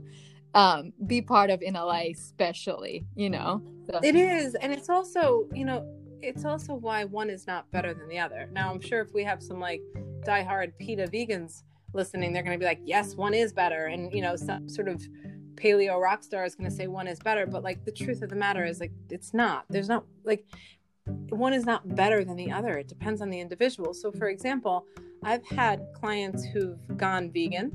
um, 0.54 0.92
be 1.08 1.22
part 1.22 1.50
of 1.50 1.62
in 1.62 1.76
LA, 1.76 2.08
especially. 2.12 3.06
You 3.16 3.30
know, 3.30 3.62
so. 3.90 4.02
it 4.04 4.16
is, 4.16 4.56
and 4.56 4.74
it's 4.74 4.90
also 4.90 5.48
you 5.54 5.64
know 5.64 5.88
it's 6.22 6.46
also 6.46 6.74
why 6.74 7.06
one 7.06 7.30
is 7.30 7.48
not 7.48 7.70
better 7.72 7.94
than 7.94 8.08
the 8.10 8.20
other. 8.20 8.50
Now, 8.52 8.72
I'm 8.72 8.82
sure 8.82 9.02
if 9.02 9.14
we 9.14 9.24
have 9.24 9.42
some 9.42 9.60
like 9.60 9.82
diehard 10.26 10.74
PETA 10.80 11.08
vegans 11.08 11.64
listening, 11.94 12.34
they're 12.34 12.44
going 12.44 12.58
to 12.58 12.60
be 12.60 12.66
like, 12.66 12.82
yes, 12.84 13.16
one 13.16 13.34
is 13.34 13.54
better. 13.54 13.86
And, 13.86 14.12
you 14.14 14.22
know, 14.22 14.36
some 14.36 14.70
sort 14.70 14.88
of 14.88 15.02
paleo 15.60 16.00
rock 16.02 16.24
star 16.24 16.46
is 16.46 16.56
going 16.56 16.70
to 16.70 16.76
say 16.76 16.88
one 16.88 17.08
is 17.08 17.20
better. 17.20 17.46
But 17.46 17.64
like 17.64 17.86
the 17.86 17.92
truth 17.92 18.22
of 18.22 18.30
the 18.30 18.36
matter 18.36 18.66
is 18.66 18.80
like, 18.80 18.92
it's 19.10 19.34
not. 19.34 19.66
There's 19.70 19.90
not 19.90 20.06
like 20.24 20.46
one 21.30 21.54
is 21.54 21.66
not 21.66 21.96
better 21.96 22.24
than 22.24 22.36
the 22.36 22.52
other. 22.52 22.78
It 22.78 22.88
depends 22.88 23.22
on 23.22 23.30
the 23.30 23.40
individual. 23.40 23.94
So, 23.94 24.12
for 24.12 24.30
example, 24.30 24.86
I've 25.24 25.46
had 25.46 25.88
clients 25.94 26.46
who've 26.46 26.80
gone 26.98 27.32
vegan 27.32 27.72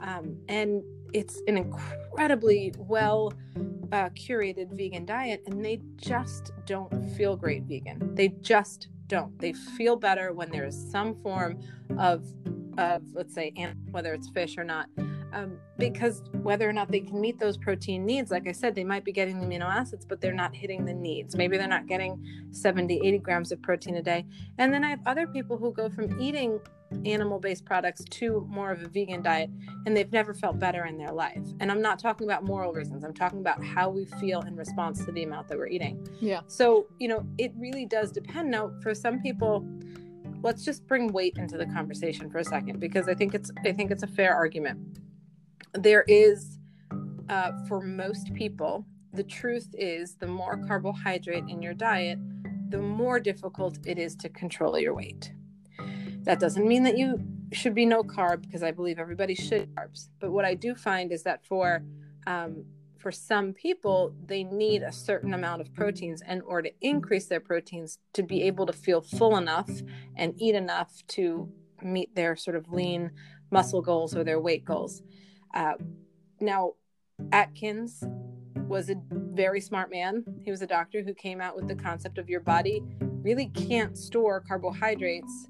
um, 0.00 0.36
and 0.48 0.82
it's 1.12 1.40
an 1.46 1.56
incredibly 1.56 2.74
well 2.78 3.32
uh, 3.92 4.08
curated 4.10 4.76
vegan 4.76 5.04
diet 5.04 5.42
and 5.46 5.64
they 5.64 5.80
just 5.96 6.52
don't 6.66 6.92
feel 7.16 7.36
great 7.36 7.62
vegan 7.62 8.14
they 8.14 8.28
just 8.40 8.88
don't 9.06 9.38
they 9.38 9.52
feel 9.52 9.96
better 9.96 10.32
when 10.32 10.50
there's 10.50 10.76
some 10.90 11.14
form 11.22 11.58
of 11.98 12.24
of 12.78 13.02
let's 13.14 13.32
say 13.32 13.52
whether 13.90 14.12
it's 14.12 14.28
fish 14.30 14.58
or 14.58 14.64
not 14.64 14.88
um, 15.36 15.58
because 15.78 16.22
whether 16.32 16.68
or 16.68 16.72
not 16.72 16.90
they 16.90 17.00
can 17.00 17.20
meet 17.20 17.38
those 17.38 17.56
protein 17.56 18.04
needs 18.06 18.30
like 18.30 18.48
i 18.48 18.52
said 18.52 18.74
they 18.74 18.84
might 18.84 19.04
be 19.04 19.12
getting 19.12 19.38
the 19.38 19.46
amino 19.46 19.66
acids 19.66 20.04
but 20.04 20.20
they're 20.20 20.32
not 20.32 20.54
hitting 20.54 20.84
the 20.84 20.94
needs 20.94 21.36
maybe 21.36 21.56
they're 21.56 21.68
not 21.68 21.86
getting 21.86 22.24
70 22.52 23.00
80 23.06 23.18
grams 23.18 23.52
of 23.52 23.60
protein 23.62 23.96
a 23.96 24.02
day 24.02 24.24
and 24.58 24.72
then 24.72 24.82
i 24.82 24.88
have 24.88 25.00
other 25.06 25.26
people 25.26 25.56
who 25.58 25.72
go 25.72 25.90
from 25.90 26.18
eating 26.20 26.58
animal 27.04 27.38
based 27.38 27.64
products 27.64 28.04
to 28.10 28.46
more 28.48 28.70
of 28.70 28.82
a 28.82 28.88
vegan 28.88 29.22
diet 29.22 29.50
and 29.84 29.96
they've 29.96 30.12
never 30.12 30.32
felt 30.32 30.58
better 30.58 30.86
in 30.86 30.96
their 30.96 31.12
life. 31.12 31.42
And 31.60 31.70
I'm 31.70 31.82
not 31.82 31.98
talking 31.98 32.26
about 32.26 32.44
moral 32.44 32.72
reasons, 32.72 33.04
I'm 33.04 33.12
talking 33.12 33.40
about 33.40 33.62
how 33.64 33.90
we 33.90 34.04
feel 34.04 34.42
in 34.42 34.54
response 34.54 35.04
to 35.04 35.12
the 35.12 35.24
amount 35.24 35.48
that 35.48 35.58
we're 35.58 35.66
eating. 35.66 36.06
Yeah. 36.20 36.40
So, 36.46 36.86
you 36.98 37.08
know, 37.08 37.26
it 37.38 37.52
really 37.56 37.86
does 37.86 38.12
depend. 38.12 38.50
Now, 38.50 38.70
for 38.82 38.94
some 38.94 39.20
people, 39.20 39.66
let's 40.42 40.64
just 40.64 40.86
bring 40.86 41.12
weight 41.12 41.36
into 41.36 41.56
the 41.56 41.66
conversation 41.66 42.30
for 42.30 42.38
a 42.38 42.44
second 42.44 42.78
because 42.78 43.08
I 43.08 43.14
think 43.14 43.34
it's 43.34 43.50
I 43.64 43.72
think 43.72 43.90
it's 43.90 44.02
a 44.02 44.08
fair 44.08 44.34
argument. 44.34 45.00
There 45.78 46.04
is 46.08 46.58
uh, 47.28 47.52
for 47.68 47.80
most 47.80 48.32
people, 48.34 48.86
the 49.12 49.24
truth 49.24 49.74
is 49.74 50.14
the 50.16 50.26
more 50.26 50.56
carbohydrate 50.66 51.44
in 51.48 51.62
your 51.62 51.74
diet, 51.74 52.18
the 52.70 52.78
more 52.78 53.20
difficult 53.20 53.78
it 53.86 53.98
is 53.98 54.14
to 54.16 54.28
control 54.28 54.78
your 54.78 54.94
weight. 54.94 55.32
That 56.22 56.40
doesn't 56.40 56.66
mean 56.66 56.82
that 56.84 56.98
you 56.98 57.20
should 57.52 57.74
be 57.74 57.86
no 57.86 58.02
carb 58.02 58.42
because 58.42 58.62
I 58.62 58.72
believe 58.72 58.98
everybody 58.98 59.34
should 59.34 59.72
carbs. 59.74 60.08
But 60.18 60.32
what 60.32 60.44
I 60.44 60.54
do 60.54 60.74
find 60.74 61.12
is 61.12 61.22
that 61.22 61.44
for 61.44 61.82
um, 62.26 62.64
for 62.98 63.12
some 63.12 63.52
people, 63.52 64.12
they 64.26 64.42
need 64.42 64.82
a 64.82 64.90
certain 64.90 65.32
amount 65.32 65.60
of 65.60 65.72
proteins 65.72 66.22
in 66.28 66.40
order 66.40 66.70
to 66.70 66.74
increase 66.80 67.26
their 67.26 67.38
proteins 67.38 67.98
to 68.14 68.22
be 68.22 68.42
able 68.42 68.66
to 68.66 68.72
feel 68.72 69.00
full 69.00 69.36
enough 69.36 69.70
and 70.16 70.34
eat 70.38 70.56
enough 70.56 71.06
to 71.08 71.48
meet 71.82 72.14
their 72.16 72.34
sort 72.34 72.56
of 72.56 72.72
lean 72.72 73.12
muscle 73.52 73.82
goals 73.82 74.16
or 74.16 74.24
their 74.24 74.40
weight 74.40 74.64
goals. 74.64 75.02
Uh, 75.54 75.74
now, 76.40 76.74
Atkins 77.32 78.04
was 78.68 78.90
a 78.90 78.96
very 79.10 79.60
smart 79.60 79.90
man. 79.90 80.24
He 80.44 80.50
was 80.50 80.62
a 80.62 80.66
doctor 80.66 81.02
who 81.02 81.14
came 81.14 81.40
out 81.40 81.56
with 81.56 81.68
the 81.68 81.74
concept 81.74 82.18
of 82.18 82.28
your 82.28 82.40
body 82.40 82.82
really 83.22 83.46
can't 83.46 83.98
store 83.98 84.40
carbohydrates 84.40 85.48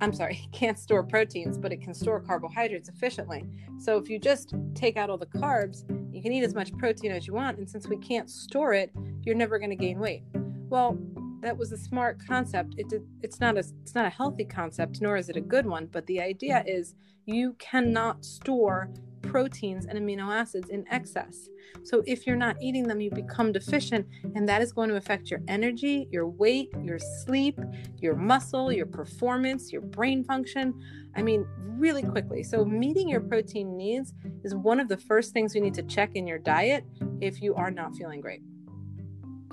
I'm 0.00 0.12
sorry, 0.12 0.46
can't 0.52 0.78
store 0.78 1.02
proteins, 1.02 1.58
but 1.58 1.72
it 1.72 1.80
can 1.80 1.94
store 1.94 2.20
carbohydrates 2.20 2.88
efficiently. 2.88 3.44
So 3.78 3.96
if 3.96 4.08
you 4.08 4.18
just 4.18 4.54
take 4.74 4.96
out 4.96 5.10
all 5.10 5.18
the 5.18 5.26
carbs, 5.26 5.84
you 6.14 6.22
can 6.22 6.32
eat 6.32 6.44
as 6.44 6.54
much 6.54 6.76
protein 6.76 7.12
as 7.12 7.26
you 7.26 7.34
want. 7.34 7.58
And 7.58 7.68
since 7.68 7.88
we 7.88 7.96
can't 7.96 8.30
store 8.30 8.72
it, 8.72 8.90
you're 9.22 9.34
never 9.34 9.58
going 9.58 9.70
to 9.70 9.76
gain 9.76 9.98
weight. 9.98 10.22
Well, 10.68 10.98
that 11.40 11.56
was 11.56 11.72
a 11.72 11.78
smart 11.78 12.18
concept. 12.26 12.74
It 12.76 12.88
did, 12.88 13.06
it's 13.22 13.40
not 13.40 13.56
a 13.56 13.64
it's 13.82 13.94
not 13.94 14.06
a 14.06 14.10
healthy 14.10 14.44
concept, 14.44 15.00
nor 15.00 15.16
is 15.16 15.28
it 15.28 15.36
a 15.36 15.40
good 15.40 15.66
one. 15.66 15.86
But 15.86 16.06
the 16.06 16.20
idea 16.20 16.64
is 16.66 16.94
you 17.26 17.54
cannot 17.58 18.24
store 18.24 18.90
proteins 19.22 19.86
and 19.86 19.98
amino 19.98 20.34
acids 20.34 20.70
in 20.70 20.84
excess. 20.90 21.48
So 21.84 22.02
if 22.06 22.26
you're 22.26 22.36
not 22.36 22.56
eating 22.60 22.86
them, 22.86 23.00
you 23.00 23.10
become 23.10 23.52
deficient, 23.52 24.06
and 24.34 24.48
that 24.48 24.62
is 24.62 24.72
going 24.72 24.88
to 24.88 24.96
affect 24.96 25.30
your 25.30 25.40
energy, 25.48 26.08
your 26.10 26.28
weight, 26.28 26.70
your 26.82 26.98
sleep, 26.98 27.58
your 27.98 28.14
muscle, 28.14 28.72
your 28.72 28.86
performance, 28.86 29.72
your 29.72 29.82
brain 29.82 30.24
function. 30.24 30.74
I 31.14 31.22
mean, 31.22 31.46
really 31.58 32.02
quickly. 32.02 32.42
So 32.42 32.64
meeting 32.64 33.08
your 33.08 33.20
protein 33.20 33.76
needs 33.76 34.14
is 34.44 34.54
one 34.54 34.80
of 34.80 34.88
the 34.88 34.96
first 34.96 35.32
things 35.32 35.54
you 35.54 35.60
need 35.60 35.74
to 35.74 35.82
check 35.82 36.10
in 36.14 36.26
your 36.26 36.38
diet 36.38 36.84
if 37.20 37.42
you 37.42 37.54
are 37.54 37.70
not 37.70 37.94
feeling 37.94 38.20
great. 38.20 38.42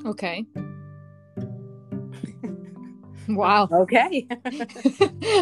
Okay. 0.05 0.45
Wow. 3.27 3.69
Okay. 3.83 4.25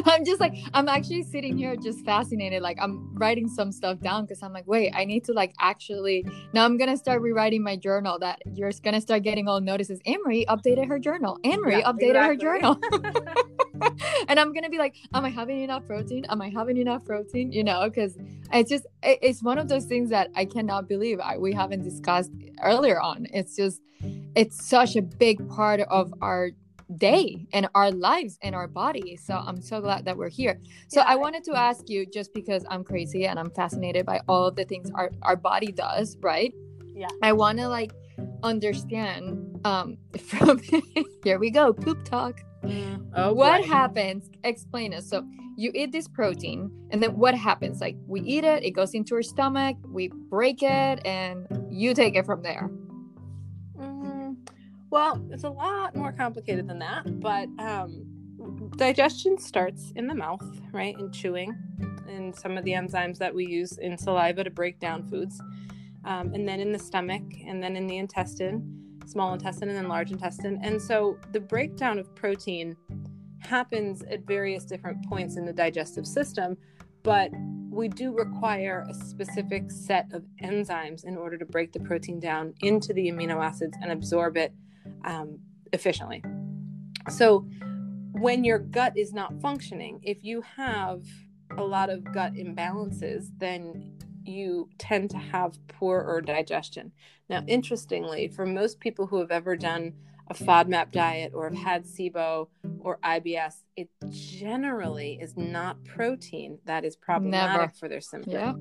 I'm 0.05 0.25
just 0.25 0.39
like, 0.39 0.55
I'm 0.73 0.87
actually 0.87 1.23
sitting 1.23 1.57
here 1.57 1.75
just 1.75 2.03
fascinated. 2.03 2.61
Like, 2.61 2.77
I'm 2.81 3.13
writing 3.15 3.47
some 3.47 3.71
stuff 3.71 3.99
down 3.99 4.25
because 4.25 4.41
I'm 4.41 4.51
like, 4.51 4.67
wait, 4.67 4.91
I 4.95 5.05
need 5.05 5.25
to 5.25 5.33
like 5.33 5.53
actually. 5.59 6.25
Now 6.53 6.65
I'm 6.65 6.77
going 6.77 6.89
to 6.89 6.97
start 6.97 7.21
rewriting 7.21 7.63
my 7.63 7.75
journal 7.75 8.17
that 8.19 8.39
you're 8.55 8.71
going 8.83 8.95
to 8.95 9.01
start 9.01 9.23
getting 9.23 9.47
all 9.47 9.61
notices. 9.61 9.99
Anne 10.05 10.23
Marie 10.25 10.45
updated 10.45 10.87
her 10.87 10.97
journal. 10.97 11.37
Anne 11.43 11.61
Marie 11.61 11.79
yeah, 11.79 11.91
updated 11.91 12.09
exactly. 12.11 12.27
her 12.27 12.35
journal. 12.37 12.79
and 14.27 14.39
I'm 14.39 14.53
going 14.53 14.63
to 14.63 14.69
be 14.69 14.77
like, 14.77 14.95
am 15.13 15.25
I 15.25 15.29
having 15.29 15.61
enough 15.61 15.85
protein? 15.85 16.25
Am 16.29 16.41
I 16.41 16.49
having 16.49 16.77
enough 16.77 17.05
protein? 17.05 17.51
You 17.51 17.63
know, 17.63 17.87
because 17.89 18.17
it's 18.53 18.69
just, 18.69 18.85
it's 19.03 19.43
one 19.43 19.57
of 19.57 19.67
those 19.67 19.85
things 19.85 20.09
that 20.09 20.29
I 20.35 20.45
cannot 20.45 20.87
believe 20.87 21.19
I, 21.19 21.37
we 21.37 21.53
haven't 21.53 21.83
discussed 21.83 22.31
earlier 22.61 22.99
on. 22.99 23.27
It's 23.31 23.55
just, 23.55 23.81
it's 24.35 24.67
such 24.67 24.95
a 24.95 25.01
big 25.01 25.47
part 25.49 25.81
of 25.81 26.13
our 26.21 26.51
day 26.97 27.45
and 27.53 27.67
our 27.75 27.91
lives 27.91 28.37
and 28.41 28.55
our 28.55 28.67
body. 28.67 29.15
So 29.17 29.35
I'm 29.35 29.61
so 29.61 29.81
glad 29.81 30.05
that 30.05 30.17
we're 30.17 30.29
here. 30.29 30.59
So. 30.87 31.01
I 31.01 31.15
wanted 31.15 31.43
to 31.45 31.55
ask 31.55 31.89
you 31.89 32.05
just 32.05 32.33
because 32.33 32.63
I'm 32.69 32.83
crazy 32.83 33.25
and 33.25 33.39
I'm 33.39 33.51
fascinated 33.51 34.05
by 34.05 34.21
all 34.27 34.45
of 34.45 34.55
the 34.55 34.63
things 34.65 34.89
our, 34.95 35.11
our 35.21 35.35
body 35.35 35.71
does, 35.71 36.17
right? 36.21 36.53
Yeah. 36.95 37.07
I 37.21 37.33
want 37.33 37.57
to 37.59 37.67
like 37.67 37.91
understand 38.43 39.59
um 39.65 39.97
from 40.19 40.59
here 41.23 41.39
we 41.39 41.49
go, 41.49 41.73
poop 41.73 42.03
talk. 42.05 42.41
Mm. 42.63 43.11
Oh, 43.15 43.33
what 43.33 43.65
happens? 43.65 44.29
Explain 44.43 44.93
us. 44.93 45.09
So 45.09 45.25
you 45.57 45.71
eat 45.73 45.91
this 45.91 46.07
protein 46.07 46.71
and 46.91 47.01
then 47.01 47.17
what 47.17 47.35
happens? 47.35 47.81
Like 47.81 47.97
we 48.07 48.21
eat 48.21 48.43
it, 48.43 48.63
it 48.63 48.71
goes 48.71 48.93
into 48.93 49.15
our 49.15 49.21
stomach, 49.21 49.77
we 49.87 50.09
break 50.29 50.63
it 50.63 51.05
and 51.05 51.47
you 51.69 51.93
take 51.93 52.15
it 52.15 52.25
from 52.25 52.41
there. 52.41 52.69
Well, 54.91 55.25
it's 55.31 55.45
a 55.45 55.49
lot 55.49 55.95
more 55.95 56.11
complicated 56.11 56.67
than 56.67 56.79
that, 56.79 57.21
but 57.21 57.47
um, 57.59 58.05
digestion 58.75 59.37
starts 59.37 59.93
in 59.95 60.05
the 60.05 60.13
mouth, 60.13 60.45
right? 60.73 60.93
In 60.99 61.13
chewing, 61.13 61.55
and 62.09 62.35
some 62.35 62.57
of 62.57 62.65
the 62.65 62.71
enzymes 62.71 63.17
that 63.19 63.33
we 63.33 63.45
use 63.45 63.77
in 63.77 63.97
saliva 63.97 64.43
to 64.43 64.49
break 64.49 64.81
down 64.81 65.07
foods, 65.07 65.41
um, 66.03 66.33
and 66.33 66.45
then 66.45 66.59
in 66.59 66.73
the 66.73 66.77
stomach, 66.77 67.23
and 67.47 67.63
then 67.63 67.77
in 67.77 67.87
the 67.87 67.99
intestine, 67.99 68.99
small 69.05 69.33
intestine, 69.33 69.69
and 69.69 69.77
then 69.77 69.87
large 69.87 70.11
intestine. 70.11 70.59
And 70.61 70.81
so 70.81 71.17
the 71.31 71.39
breakdown 71.39 71.97
of 71.97 72.13
protein 72.13 72.75
happens 73.39 74.03
at 74.03 74.27
various 74.27 74.65
different 74.65 75.07
points 75.07 75.37
in 75.37 75.45
the 75.45 75.53
digestive 75.53 76.05
system, 76.05 76.57
but 77.01 77.31
we 77.69 77.87
do 77.87 78.13
require 78.13 78.85
a 78.89 78.93
specific 78.93 79.71
set 79.71 80.11
of 80.11 80.25
enzymes 80.43 81.05
in 81.05 81.15
order 81.15 81.37
to 81.37 81.45
break 81.45 81.71
the 81.71 81.79
protein 81.79 82.19
down 82.19 82.53
into 82.59 82.91
the 82.91 83.09
amino 83.09 83.41
acids 83.41 83.77
and 83.81 83.89
absorb 83.89 84.35
it 84.35 84.53
um, 85.03 85.39
efficiently. 85.73 86.23
So, 87.09 87.47
when 88.13 88.43
your 88.43 88.59
gut 88.59 88.97
is 88.97 89.13
not 89.13 89.39
functioning, 89.41 89.99
if 90.03 90.23
you 90.23 90.41
have 90.41 91.03
a 91.57 91.63
lot 91.63 91.89
of 91.89 92.03
gut 92.13 92.33
imbalances, 92.33 93.29
then 93.37 93.97
you 94.23 94.69
tend 94.77 95.09
to 95.11 95.17
have 95.17 95.57
poorer 95.67 96.21
digestion. 96.21 96.91
Now, 97.29 97.43
interestingly, 97.47 98.27
for 98.27 98.45
most 98.45 98.79
people 98.79 99.07
who 99.07 99.19
have 99.19 99.31
ever 99.31 99.55
done 99.55 99.93
a 100.27 100.33
FODMAP 100.33 100.91
diet 100.91 101.33
or 101.33 101.49
have 101.49 101.57
had 101.57 101.85
SIBO 101.85 102.47
or 102.79 102.99
IBS, 103.03 103.63
it 103.75 103.89
generally 104.09 105.17
is 105.21 105.35
not 105.35 105.83
protein 105.83 106.59
that 106.65 106.85
is 106.85 106.95
problematic 106.95 107.59
Never. 107.59 107.73
for 107.73 107.89
their 107.89 108.01
symptoms. 108.01 108.33
Yeah. 108.33 108.53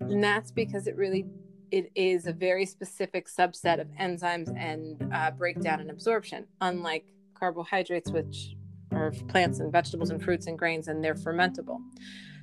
And 0.00 0.22
that's 0.22 0.50
because 0.50 0.86
it 0.86 0.96
really 0.96 1.26
it 1.70 1.90
is 1.94 2.26
a 2.26 2.32
very 2.32 2.66
specific 2.66 3.28
subset 3.28 3.80
of 3.80 3.88
enzymes 4.00 4.54
and 4.56 5.08
uh, 5.12 5.30
breakdown 5.30 5.80
and 5.80 5.90
absorption, 5.90 6.46
unlike 6.60 7.06
carbohydrates, 7.34 8.10
which 8.10 8.56
are 8.92 9.12
plants 9.28 9.60
and 9.60 9.72
vegetables 9.72 10.10
and 10.10 10.22
fruits 10.22 10.46
and 10.46 10.58
grains, 10.58 10.88
and 10.88 11.02
they're 11.02 11.14
fermentable. 11.14 11.78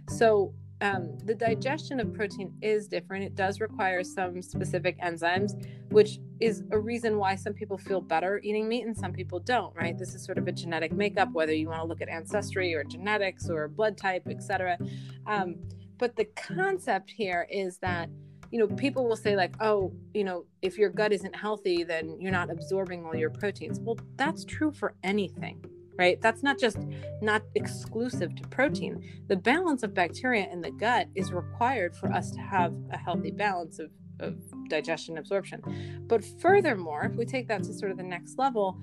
So, 0.10 0.54
um, 0.82 1.16
the 1.26 1.36
digestion 1.36 2.00
of 2.00 2.12
protein 2.12 2.52
is 2.64 2.88
different. 2.88 3.24
It 3.24 3.36
does 3.36 3.62
require 3.62 4.04
some 4.04 4.42
specific 4.42 5.00
enzymes, 5.00 5.52
which 5.92 6.20
is 6.40 6.64
a 6.72 6.80
reason 6.80 7.20
why 7.20 7.36
some 7.36 7.54
people 7.54 7.78
feel 7.78 8.02
better 8.02 8.42
eating 8.44 8.68
meat 8.68 8.88
and 8.88 8.98
some 8.98 9.14
people 9.14 9.40
don't, 9.40 9.76
right? 9.76 9.96
This 9.96 10.16
is 10.16 10.26
sort 10.26 10.40
of 10.40 10.48
a 10.48 10.52
genetic 10.52 10.92
makeup, 10.92 11.30
whether 11.34 11.54
you 11.54 11.68
want 11.68 11.82
to 11.82 11.88
look 11.88 12.02
at 12.02 12.10
ancestry 12.10 12.74
or 12.74 12.84
genetics 12.84 13.48
or 13.48 13.68
blood 13.68 13.96
type, 13.96 14.24
etc. 14.28 14.80
Um, 15.28 15.58
but 16.00 16.16
the 16.16 16.26
concept 16.26 17.12
here 17.12 17.48
is 17.52 17.78
that 17.78 18.10
you 18.52 18.60
know 18.60 18.68
people 18.76 19.08
will 19.08 19.16
say 19.16 19.36
like 19.36 19.56
oh 19.62 19.92
you 20.14 20.24
know 20.24 20.46
if 20.62 20.78
your 20.78 20.90
gut 20.90 21.12
isn't 21.12 21.36
healthy 21.36 21.84
then 21.84 22.20
you're 22.20 22.32
not 22.32 22.50
absorbing 22.50 23.06
all 23.06 23.16
your 23.16 23.30
proteins 23.30 23.80
well 23.80 23.98
that's 24.18 24.44
true 24.46 24.72
for 24.72 24.94
anything 25.04 25.64
right? 26.02 26.20
That's 26.20 26.42
not 26.42 26.58
just 26.58 26.80
not 27.22 27.44
exclusive 27.54 28.36
to 28.36 28.48
protein. 28.48 29.04
The 29.28 29.36
balance 29.36 29.84
of 29.84 29.94
bacteria 29.94 30.48
in 30.52 30.62
the 30.62 30.72
gut 30.72 31.08
is 31.14 31.32
required 31.32 31.96
for 31.96 32.12
us 32.12 32.32
to 32.32 32.42
have 32.42 32.74
a 32.92 32.98
healthy 32.98 33.30
balance 33.30 33.78
of, 33.78 33.92
of 34.20 34.36
digestion 34.68 35.20
absorption. 35.20 35.62
But 36.08 36.24
furthermore, 36.40 37.04
if 37.04 37.16
we 37.16 37.26
take 37.26 37.48
that 37.50 37.64
to 37.66 37.74
sort 37.74 37.92
of 37.92 37.98
the 37.98 38.04
next 38.04 38.40
level, 38.40 38.80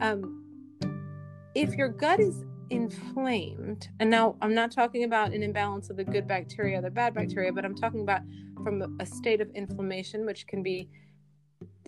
um, 0.00 0.44
if 1.54 1.74
your 1.74 1.88
gut 1.88 2.20
is 2.20 2.42
inflamed, 2.72 3.88
and 4.00 4.10
now 4.10 4.36
I'm 4.40 4.54
not 4.54 4.72
talking 4.72 5.04
about 5.04 5.32
an 5.32 5.42
imbalance 5.42 5.90
of 5.90 5.96
the 5.96 6.04
good 6.04 6.26
bacteria, 6.26 6.80
the 6.80 6.90
bad 6.90 7.14
bacteria, 7.14 7.52
but 7.52 7.64
I'm 7.64 7.74
talking 7.74 8.00
about 8.00 8.22
from 8.62 8.96
a 9.00 9.06
state 9.06 9.40
of 9.40 9.50
inflammation, 9.50 10.24
which 10.26 10.46
can 10.46 10.62
be 10.62 10.88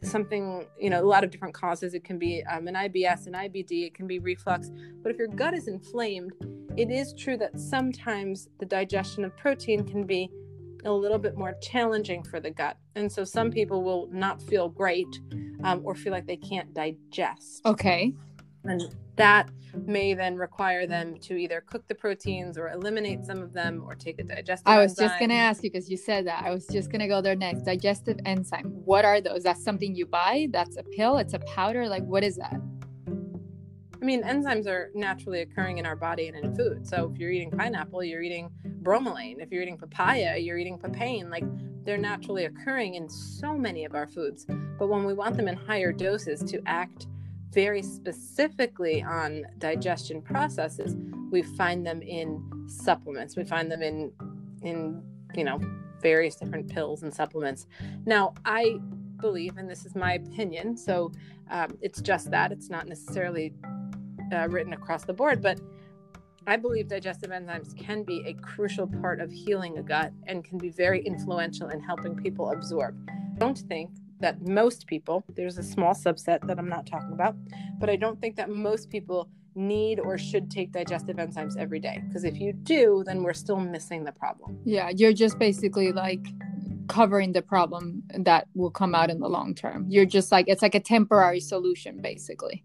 something, 0.03 0.67
you 0.79 0.91
know, 0.91 1.03
a 1.03 1.07
lot 1.07 1.25
of 1.25 1.31
different 1.31 1.55
causes. 1.55 1.95
It 1.95 2.05
can 2.05 2.19
be 2.19 2.43
um, 2.45 2.69
an 2.69 2.75
IBS, 2.75 3.27
an 3.27 3.33
IBD, 3.33 3.87
it 3.87 3.95
can 3.95 4.07
be 4.07 4.19
reflux. 4.19 4.71
But 5.03 5.11
if 5.11 5.19
your 5.19 5.29
gut 5.29 5.55
is 5.55 5.69
inflamed, 5.69 6.33
it 6.77 6.91
is 6.91 7.15
true 7.15 7.37
that 7.39 7.59
sometimes 7.59 8.49
the 8.59 8.67
digestion 8.67 9.25
of 9.25 9.37
protein 9.37 9.87
can 9.87 10.05
be 10.05 10.31
a 10.85 10.93
little 10.93 11.19
bit 11.19 11.37
more 11.37 11.55
challenging 11.63 12.23
for 12.23 12.41
the 12.41 12.51
gut. 12.51 12.77
And 12.95 13.11
so 13.11 13.25
some 13.25 13.51
people 13.51 13.83
will 13.83 14.09
not 14.13 14.43
feel 14.43 14.69
great 14.69 15.21
um, 15.63 15.81
or 15.85 15.95
feel 15.95 16.13
like 16.13 16.27
they 16.27 16.37
can't 16.37 16.75
digest. 16.75 17.63
Okay. 17.65 18.13
And 18.65 18.83
that 19.17 19.51
may 19.87 20.15
then 20.15 20.37
require 20.37 20.87
them 20.87 21.19
to 21.19 21.37
either 21.37 21.63
cook 21.67 21.87
the 21.89 21.95
proteins 21.95 22.57
or 22.57 22.69
eliminate 22.69 23.25
some 23.25 23.43
of 23.43 23.53
them 23.53 23.83
or 23.85 23.95
take 23.95 24.19
a 24.19 24.23
digestive 24.23 24.67
I 24.67 24.79
was 24.79 24.93
enzyme. 24.93 25.09
just 25.09 25.19
going 25.19 25.29
to 25.31 25.37
ask 25.37 25.63
you 25.63 25.71
because 25.71 25.91
you 25.91 25.97
said 25.97 26.27
that. 26.27 26.45
I 26.45 26.51
was 26.51 26.67
just 26.67 26.91
going 26.91 27.01
to 27.01 27.09
go 27.09 27.21
there 27.21 27.35
next. 27.35 27.63
Digestive 27.63 28.19
enzyme. 28.25 28.67
What 28.85 29.05
are 29.05 29.21
those? 29.21 29.43
That's 29.43 29.63
something 29.63 29.95
you 29.95 30.07
buy? 30.07 30.49
That's 30.51 30.77
a 30.77 30.83
pill? 30.83 31.19
It's 31.19 31.35
a 31.35 31.41
powder? 31.41 31.89
Like, 31.89 32.05
what 32.05 32.25
is 32.25 32.37
that? 32.37 32.61
I 34.05 34.05
mean, 34.05 34.23
enzymes 34.23 34.67
are 34.67 34.91
naturally 34.95 35.41
occurring 35.41 35.79
in 35.79 35.87
our 35.87 35.97
body 35.97 36.29
and 36.29 36.37
in 36.37 36.55
food. 36.55 36.87
So 36.87 37.11
if 37.13 37.19
you're 37.19 37.31
eating 37.31 37.51
pineapple, 37.51 38.05
you're 38.05 38.23
eating 38.23 38.51
bromelain. 38.83 39.43
If 39.43 39.51
you're 39.51 39.63
eating 39.63 39.79
papaya, 39.79 40.37
you're 40.37 40.59
eating 40.59 40.79
papain. 40.79 41.31
Like 41.31 41.45
they're 41.85 41.97
naturally 41.97 42.45
occurring 42.45 42.97
in 42.97 43.09
so 43.09 43.57
many 43.57 43.87
of 43.87 43.95
our 43.95 44.07
foods. 44.07 44.47
But 44.79 44.89
when 44.89 45.05
we 45.05 45.15
want 45.15 45.37
them 45.37 45.49
in 45.49 45.57
higher 45.57 45.91
doses 45.91 46.43
to 46.51 46.61
act 46.67 47.07
very 47.55 47.83
specifically 47.83 49.03
on 49.03 49.45
digestion 49.59 50.21
processes, 50.21 50.97
we 51.31 51.43
find 51.43 51.87
them 51.87 52.03
in 52.03 52.43
supplements. 52.67 53.37
We 53.37 53.45
find 53.45 53.71
them 53.71 53.83
in 53.83 54.13
in 54.63 55.03
you 55.35 55.45
know 55.45 55.61
various 56.03 56.37
different 56.37 56.69
pills 56.69 57.03
and 57.03 57.15
supplements. 57.15 57.67
Now, 58.05 58.35
I 58.45 58.79
believe, 59.21 59.57
and 59.57 59.71
this 59.71 59.87
is 59.87 59.95
my 59.95 60.15
opinion, 60.15 60.77
so 60.77 61.13
um, 61.51 61.79
it's 61.81 62.03
just 62.03 62.31
that 62.31 62.53
it's 62.53 62.69
not 62.69 62.89
necessarily 62.89 63.55
uh, 64.33 64.49
written 64.51 64.73
across 64.75 65.05
the 65.05 65.15
board, 65.15 65.41
but 65.41 65.61
I 66.47 66.57
believe 66.57 66.89
digestive 66.89 67.31
enzymes 67.31 67.75
can 67.79 68.03
be 68.03 68.23
a 68.27 68.35
crucial 68.35 68.87
part 68.87 69.21
of 69.21 69.33
healing 69.33 69.79
a 69.79 69.83
gut 69.83 70.13
and 70.27 70.45
can 70.45 70.59
be 70.59 70.69
very 70.69 71.01
influential 71.01 71.69
in 71.69 71.81
helping 71.81 72.15
people 72.17 72.51
absorb. 72.51 72.95
I 73.09 73.39
don't 73.39 73.57
think 73.57 73.91
that 74.21 74.47
most 74.47 74.87
people, 74.87 75.25
there's 75.35 75.59
a 75.59 75.63
small 75.63 75.95
subset 75.95 76.47
that 76.47 76.59
I'm 76.59 76.69
not 76.69 76.87
talking 76.87 77.13
about, 77.13 77.37
but 77.79 77.91
I 77.91 77.97
don't 77.97 78.21
think 78.21 78.37
that 78.37 78.51
most 78.51 78.91
people 78.91 79.29
need 79.55 80.01
or 80.01 80.19
should 80.19 80.51
take 80.51 80.73
digestive 80.73 81.17
enzymes 81.17 81.57
every 81.57 81.81
day. 81.81 82.03
Because 82.07 82.25
if 82.25 82.41
you 82.41 82.53
do, 82.53 83.03
then 83.07 83.23
we're 83.23 83.35
still 83.35 83.59
missing 83.59 84.05
the 84.05 84.13
problem. 84.13 84.59
Yeah, 84.65 84.91
you're 84.95 85.13
just 85.13 85.39
basically 85.39 85.93
like 85.93 86.27
covering 86.89 87.33
the 87.33 87.43
problem 87.43 88.03
that 88.19 88.47
will 88.55 88.71
come 88.71 88.95
out 88.95 89.11
in 89.11 89.21
the 89.21 89.29
long 89.29 89.55
term. 89.55 89.87
You're 89.89 90.07
just 90.07 90.33
like, 90.33 90.47
it's 90.49 90.63
like 90.63 90.75
a 90.75 90.81
temporary 90.81 91.41
solution, 91.41 92.01
basically. 92.01 92.65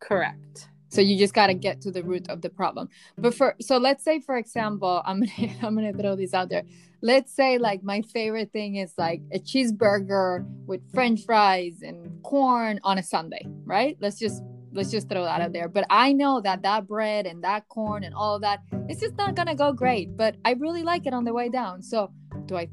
Correct. 0.00 0.68
So 0.88 1.00
you 1.00 1.18
just 1.18 1.34
got 1.34 1.48
to 1.48 1.54
get 1.54 1.80
to 1.82 1.90
the 1.90 2.02
root 2.02 2.24
mm-hmm. 2.24 2.32
of 2.32 2.42
the 2.42 2.50
problem. 2.50 2.88
But 3.16 3.34
for 3.34 3.54
so 3.60 3.76
let's 3.76 4.04
say 4.04 4.20
for 4.20 4.36
example, 4.36 5.02
I'm 5.04 5.20
gonna 5.20 5.54
I'm 5.62 5.74
gonna 5.74 5.92
throw 5.92 6.16
this 6.16 6.34
out 6.34 6.48
there. 6.48 6.64
Let's 7.00 7.32
say 7.32 7.58
like 7.58 7.82
my 7.82 8.02
favorite 8.02 8.52
thing 8.52 8.76
is 8.76 8.94
like 8.98 9.20
a 9.32 9.38
cheeseburger 9.38 10.44
with 10.66 10.80
French 10.92 11.24
fries 11.24 11.82
and 11.82 12.22
corn 12.22 12.80
on 12.82 12.98
a 12.98 13.02
Sunday, 13.02 13.46
right? 13.64 13.96
Let's 14.00 14.18
just 14.18 14.42
let's 14.72 14.90
just 14.90 15.08
throw 15.08 15.24
that 15.24 15.40
out 15.40 15.52
there. 15.52 15.68
But 15.68 15.86
I 15.90 16.12
know 16.12 16.40
that 16.40 16.62
that 16.62 16.86
bread 16.86 17.26
and 17.26 17.42
that 17.44 17.68
corn 17.68 18.04
and 18.04 18.14
all 18.14 18.36
of 18.36 18.42
that, 18.42 18.60
it's 18.88 19.00
just 19.00 19.16
not 19.16 19.34
gonna 19.34 19.54
go 19.54 19.72
great. 19.72 20.16
But 20.16 20.36
I 20.44 20.52
really 20.52 20.82
like 20.82 21.06
it 21.06 21.14
on 21.14 21.24
the 21.24 21.32
way 21.32 21.48
down. 21.48 21.82
So 21.82 22.10
do 22.46 22.56
I? 22.56 22.68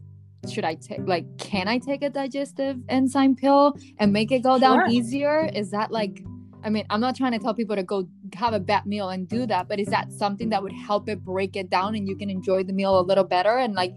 Should 0.50 0.64
I 0.64 0.76
take 0.76 1.00
like? 1.06 1.26
Can 1.40 1.68
I 1.68 1.80
take 1.80 2.04
a 2.04 2.10
digestive 2.10 2.78
enzyme 2.88 3.36
pill 3.36 3.76
and 3.98 4.14
make 4.14 4.32
it 4.32 4.40
go 4.40 4.60
down 4.60 4.92
easier? 4.92 5.50
Is 5.54 5.72
that 5.72 5.92
like 5.92 6.24
I 6.66 6.70
mean, 6.70 6.84
I'm 6.90 7.00
not 7.00 7.16
trying 7.16 7.32
to 7.34 7.40
tell 7.40 7.54
people 7.54 7.76
to 7.76 7.84
go 7.84 8.08
have 8.34 8.54
a 8.54 8.60
bad 8.60 8.88
meal 8.88 9.10
and 9.10 9.28
do 9.30 9.46
that, 9.46 9.68
but 9.68 9.80
is 9.80 9.88
that 9.90 10.12
something 10.12 10.50
that 10.50 10.64
would 10.64 10.74
help 10.74 11.08
it 11.08 11.24
break 11.24 11.56
it 11.56 11.70
down 11.70 11.94
and 11.94 12.08
you 12.08 12.16
can 12.16 12.30
enjoy 12.30 12.64
the 12.64 12.74
meal 12.74 13.00
a 13.00 13.02
little 13.02 13.24
better? 13.24 13.58
And 13.58 13.76
like 13.76 13.94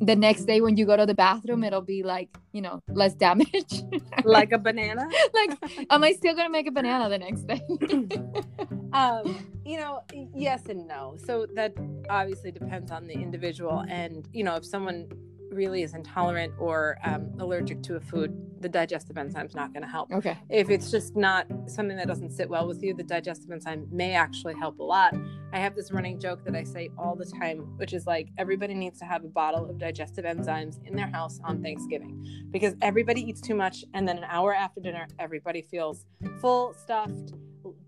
the 0.00 0.16
next 0.16 0.46
day 0.46 0.62
when 0.62 0.78
you 0.78 0.86
go 0.86 0.96
to 0.96 1.04
the 1.04 1.14
bathroom, 1.14 1.62
it'll 1.62 1.82
be 1.82 2.02
like, 2.02 2.30
you 2.52 2.62
know, 2.62 2.82
less 2.88 3.14
damage. 3.14 3.82
Like 4.24 4.50
a 4.50 4.58
banana. 4.58 5.08
like, 5.34 5.86
am 5.90 6.02
I 6.02 6.12
still 6.12 6.34
going 6.34 6.46
to 6.46 6.50
make 6.50 6.66
a 6.66 6.72
banana 6.72 7.08
the 7.08 7.18
next 7.18 7.46
day? 7.46 7.60
um, 8.92 9.46
you 9.64 9.76
know, 9.76 10.00
yes 10.34 10.66
and 10.66 10.88
no. 10.88 11.16
So 11.24 11.46
that 11.54 11.74
obviously 12.10 12.50
depends 12.50 12.90
on 12.90 13.06
the 13.06 13.14
individual. 13.14 13.84
And, 13.88 14.26
you 14.32 14.42
know, 14.42 14.56
if 14.56 14.64
someone 14.64 15.06
really 15.50 15.82
is 15.82 15.94
intolerant 15.94 16.52
or 16.58 16.98
um, 17.04 17.30
allergic 17.38 17.82
to 17.84 17.96
a 17.96 18.00
food, 18.00 18.36
the 18.60 18.68
digestive 18.68 19.16
enzyme's 19.16 19.54
not 19.54 19.72
going 19.72 19.82
to 19.82 19.88
help. 19.88 20.10
okay. 20.12 20.38
If 20.48 20.70
it's 20.70 20.90
just 20.90 21.16
not 21.16 21.46
something 21.66 21.96
that 21.96 22.06
doesn't 22.08 22.30
sit 22.32 22.48
well 22.48 22.66
with 22.66 22.82
you, 22.82 22.94
the 22.94 23.02
digestive 23.02 23.50
enzyme 23.50 23.86
may 23.90 24.12
actually 24.12 24.54
help 24.54 24.78
a 24.78 24.82
lot. 24.82 25.14
I 25.52 25.58
have 25.58 25.74
this 25.74 25.92
running 25.92 26.18
joke 26.18 26.44
that 26.44 26.54
I 26.54 26.64
say 26.64 26.90
all 26.98 27.14
the 27.14 27.24
time, 27.24 27.58
which 27.76 27.92
is 27.92 28.06
like 28.06 28.28
everybody 28.38 28.74
needs 28.74 28.98
to 29.00 29.04
have 29.04 29.24
a 29.24 29.28
bottle 29.28 29.68
of 29.68 29.78
digestive 29.78 30.24
enzymes 30.24 30.84
in 30.84 30.96
their 30.96 31.08
house 31.08 31.38
on 31.44 31.62
Thanksgiving 31.62 32.46
because 32.50 32.74
everybody 32.82 33.20
eats 33.20 33.40
too 33.40 33.54
much. 33.54 33.84
And 33.94 34.06
then 34.08 34.18
an 34.18 34.24
hour 34.24 34.54
after 34.54 34.80
dinner, 34.80 35.06
everybody 35.18 35.62
feels 35.62 36.06
full, 36.40 36.74
stuffed, 36.74 37.34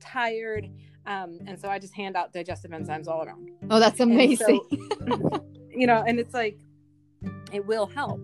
tired. 0.00 0.68
Um, 1.06 1.38
and 1.46 1.58
so 1.58 1.68
I 1.68 1.78
just 1.78 1.94
hand 1.94 2.16
out 2.16 2.32
digestive 2.32 2.70
enzymes 2.70 3.08
all 3.08 3.24
around 3.24 3.50
Oh, 3.70 3.80
that's 3.80 4.00
amazing. 4.00 4.60
so, 4.70 5.44
you 5.70 5.86
know, 5.86 6.04
and 6.06 6.18
it's 6.18 6.34
like 6.34 6.58
it 7.52 7.64
will 7.66 7.86
help. 7.86 8.20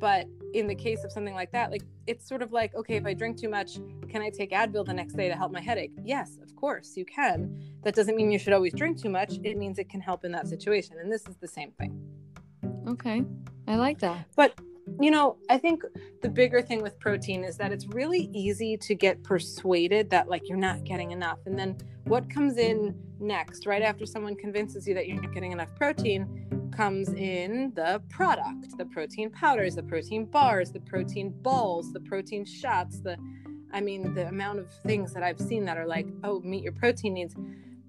But 0.00 0.26
in 0.52 0.66
the 0.66 0.74
case 0.74 1.04
of 1.04 1.12
something 1.12 1.34
like 1.34 1.52
that, 1.52 1.70
like 1.70 1.82
it's 2.06 2.26
sort 2.28 2.42
of 2.42 2.52
like, 2.52 2.74
okay, 2.74 2.96
if 2.96 3.06
I 3.06 3.14
drink 3.14 3.38
too 3.38 3.48
much, 3.48 3.78
can 4.08 4.20
I 4.20 4.30
take 4.30 4.50
Advil 4.50 4.84
the 4.84 4.92
next 4.92 5.14
day 5.14 5.28
to 5.28 5.36
help 5.36 5.52
my 5.52 5.60
headache? 5.60 5.92
Yes, 6.04 6.38
of 6.42 6.54
course 6.56 6.96
you 6.96 7.04
can. 7.04 7.56
That 7.84 7.94
doesn't 7.94 8.16
mean 8.16 8.30
you 8.32 8.38
should 8.38 8.52
always 8.52 8.74
drink 8.74 9.00
too 9.00 9.08
much. 9.08 9.38
It 9.44 9.56
means 9.56 9.78
it 9.78 9.88
can 9.88 10.00
help 10.00 10.24
in 10.24 10.32
that 10.32 10.48
situation. 10.48 10.96
And 11.00 11.10
this 11.10 11.26
is 11.28 11.36
the 11.36 11.48
same 11.48 11.70
thing. 11.72 11.98
okay. 12.88 13.24
I 13.68 13.76
like 13.76 14.00
that. 14.00 14.26
But 14.34 14.58
you 15.00 15.10
know, 15.10 15.36
I 15.48 15.58
think 15.58 15.82
the 16.22 16.28
bigger 16.28 16.62
thing 16.62 16.82
with 16.82 16.98
protein 16.98 17.44
is 17.44 17.56
that 17.56 17.72
it's 17.72 17.86
really 17.88 18.30
easy 18.32 18.76
to 18.78 18.94
get 18.94 19.22
persuaded 19.22 20.10
that 20.10 20.28
like 20.28 20.48
you're 20.48 20.58
not 20.58 20.84
getting 20.84 21.12
enough. 21.12 21.38
And 21.46 21.58
then 21.58 21.76
what 22.04 22.28
comes 22.28 22.56
in 22.56 22.94
next, 23.20 23.66
right 23.66 23.82
after 23.82 24.06
someone 24.06 24.36
convinces 24.36 24.86
you 24.86 24.94
that 24.94 25.06
you're 25.06 25.20
not 25.20 25.32
getting 25.32 25.52
enough 25.52 25.74
protein, 25.76 26.70
comes 26.76 27.10
in 27.10 27.72
the 27.74 28.02
product, 28.08 28.76
the 28.76 28.86
protein 28.86 29.30
powders, 29.30 29.76
the 29.76 29.82
protein 29.82 30.24
bars, 30.24 30.72
the 30.72 30.80
protein 30.80 31.30
balls, 31.42 31.92
the 31.92 32.00
protein 32.00 32.44
shots, 32.44 33.00
the 33.00 33.16
I 33.74 33.80
mean, 33.80 34.12
the 34.14 34.28
amount 34.28 34.58
of 34.58 34.70
things 34.86 35.14
that 35.14 35.22
I've 35.22 35.40
seen 35.40 35.64
that 35.64 35.78
are 35.78 35.86
like, 35.86 36.06
oh, 36.24 36.40
meet 36.40 36.62
your 36.62 36.72
protein 36.72 37.14
needs. 37.14 37.34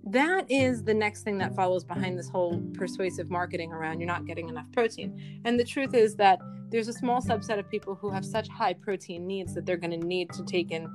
That 0.05 0.45
is 0.49 0.83
the 0.83 0.93
next 0.93 1.23
thing 1.23 1.37
that 1.37 1.55
follows 1.55 1.83
behind 1.83 2.19
this 2.19 2.27
whole 2.27 2.61
persuasive 2.73 3.29
marketing 3.29 3.71
around 3.71 3.99
you're 3.99 4.07
not 4.07 4.25
getting 4.25 4.49
enough 4.49 4.69
protein. 4.73 5.41
And 5.45 5.57
the 5.57 5.63
truth 5.63 5.93
is 5.93 6.15
that 6.17 6.39
there's 6.69 6.89
a 6.89 6.93
small 6.93 7.21
subset 7.21 7.57
of 7.57 7.69
people 7.69 7.95
who 7.95 8.09
have 8.09 8.25
such 8.25 8.49
high 8.49 8.73
protein 8.73 9.25
needs 9.25 9.53
that 9.53 9.65
they're 9.65 9.77
going 9.77 9.99
to 9.99 10.05
need 10.05 10.31
to 10.33 10.43
take 10.43 10.71
in 10.71 10.87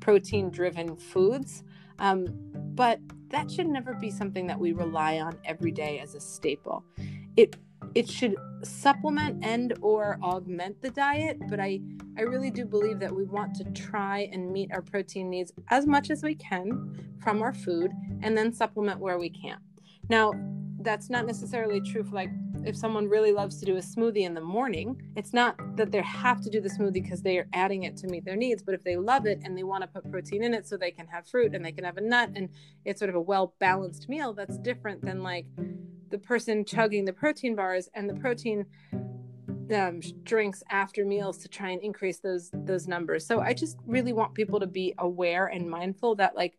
protein 0.00 0.50
driven 0.50 0.96
foods. 0.96 1.62
Um, 1.98 2.26
but 2.74 2.98
that 3.28 3.50
should 3.50 3.68
never 3.68 3.94
be 3.94 4.10
something 4.10 4.46
that 4.46 4.58
we 4.58 4.72
rely 4.72 5.18
on 5.18 5.38
every 5.44 5.70
day 5.70 5.98
as 6.00 6.14
a 6.14 6.20
staple. 6.20 6.84
It 7.36 7.56
it 7.94 8.08
should 8.08 8.36
supplement 8.62 9.44
and 9.44 9.74
or 9.80 10.18
augment 10.22 10.80
the 10.82 10.90
diet, 10.90 11.38
but 11.48 11.60
I 11.60 11.80
I 12.18 12.22
really 12.22 12.50
do 12.50 12.64
believe 12.64 12.98
that 13.00 13.14
we 13.14 13.24
want 13.24 13.54
to 13.56 13.64
try 13.72 14.28
and 14.32 14.52
meet 14.52 14.70
our 14.72 14.82
protein 14.82 15.30
needs 15.30 15.52
as 15.68 15.86
much 15.86 16.10
as 16.10 16.22
we 16.22 16.34
can 16.34 17.16
from 17.22 17.42
our 17.42 17.54
food 17.54 17.92
and 18.22 18.36
then 18.36 18.52
supplement 18.52 19.00
where 19.00 19.18
we 19.18 19.30
can. 19.30 19.58
Now, 20.08 20.32
that's 20.80 21.10
not 21.10 21.26
necessarily 21.26 21.80
true 21.80 22.04
for 22.04 22.14
like 22.14 22.30
if 22.64 22.76
someone 22.76 23.08
really 23.08 23.32
loves 23.32 23.58
to 23.60 23.64
do 23.64 23.76
a 23.76 23.80
smoothie 23.80 24.22
in 24.22 24.34
the 24.34 24.40
morning, 24.40 25.00
it's 25.16 25.32
not 25.32 25.56
that 25.76 25.92
they 25.92 26.02
have 26.02 26.40
to 26.42 26.50
do 26.50 26.60
the 26.60 26.68
smoothie 26.68 26.94
because 26.94 27.22
they 27.22 27.38
are 27.38 27.46
adding 27.52 27.84
it 27.84 27.96
to 27.98 28.08
meet 28.08 28.24
their 28.24 28.36
needs, 28.36 28.62
but 28.62 28.74
if 28.74 28.82
they 28.82 28.96
love 28.96 29.24
it 29.24 29.40
and 29.44 29.56
they 29.56 29.62
want 29.62 29.82
to 29.82 29.86
put 29.86 30.10
protein 30.10 30.42
in 30.42 30.52
it 30.52 30.66
so 30.66 30.76
they 30.76 30.90
can 30.90 31.06
have 31.06 31.26
fruit 31.28 31.54
and 31.54 31.64
they 31.64 31.72
can 31.72 31.84
have 31.84 31.96
a 31.96 32.00
nut 32.00 32.30
and 32.34 32.48
it's 32.84 32.98
sort 32.98 33.08
of 33.08 33.14
a 33.14 33.20
well 33.20 33.54
balanced 33.60 34.08
meal, 34.08 34.32
that's 34.32 34.58
different 34.58 35.02
than 35.02 35.22
like 35.22 35.46
the 36.10 36.18
person 36.18 36.64
chugging 36.64 37.04
the 37.04 37.12
protein 37.12 37.54
bars 37.54 37.88
and 37.94 38.08
the 38.08 38.14
protein 38.14 38.66
um, 39.74 40.00
drinks 40.22 40.62
after 40.70 41.04
meals 41.04 41.38
to 41.38 41.48
try 41.48 41.70
and 41.70 41.82
increase 41.82 42.20
those 42.20 42.50
those 42.52 42.86
numbers. 42.86 43.26
So 43.26 43.40
I 43.40 43.52
just 43.52 43.76
really 43.86 44.12
want 44.12 44.34
people 44.34 44.60
to 44.60 44.66
be 44.66 44.94
aware 44.98 45.46
and 45.46 45.68
mindful 45.68 46.14
that 46.16 46.36
like 46.36 46.58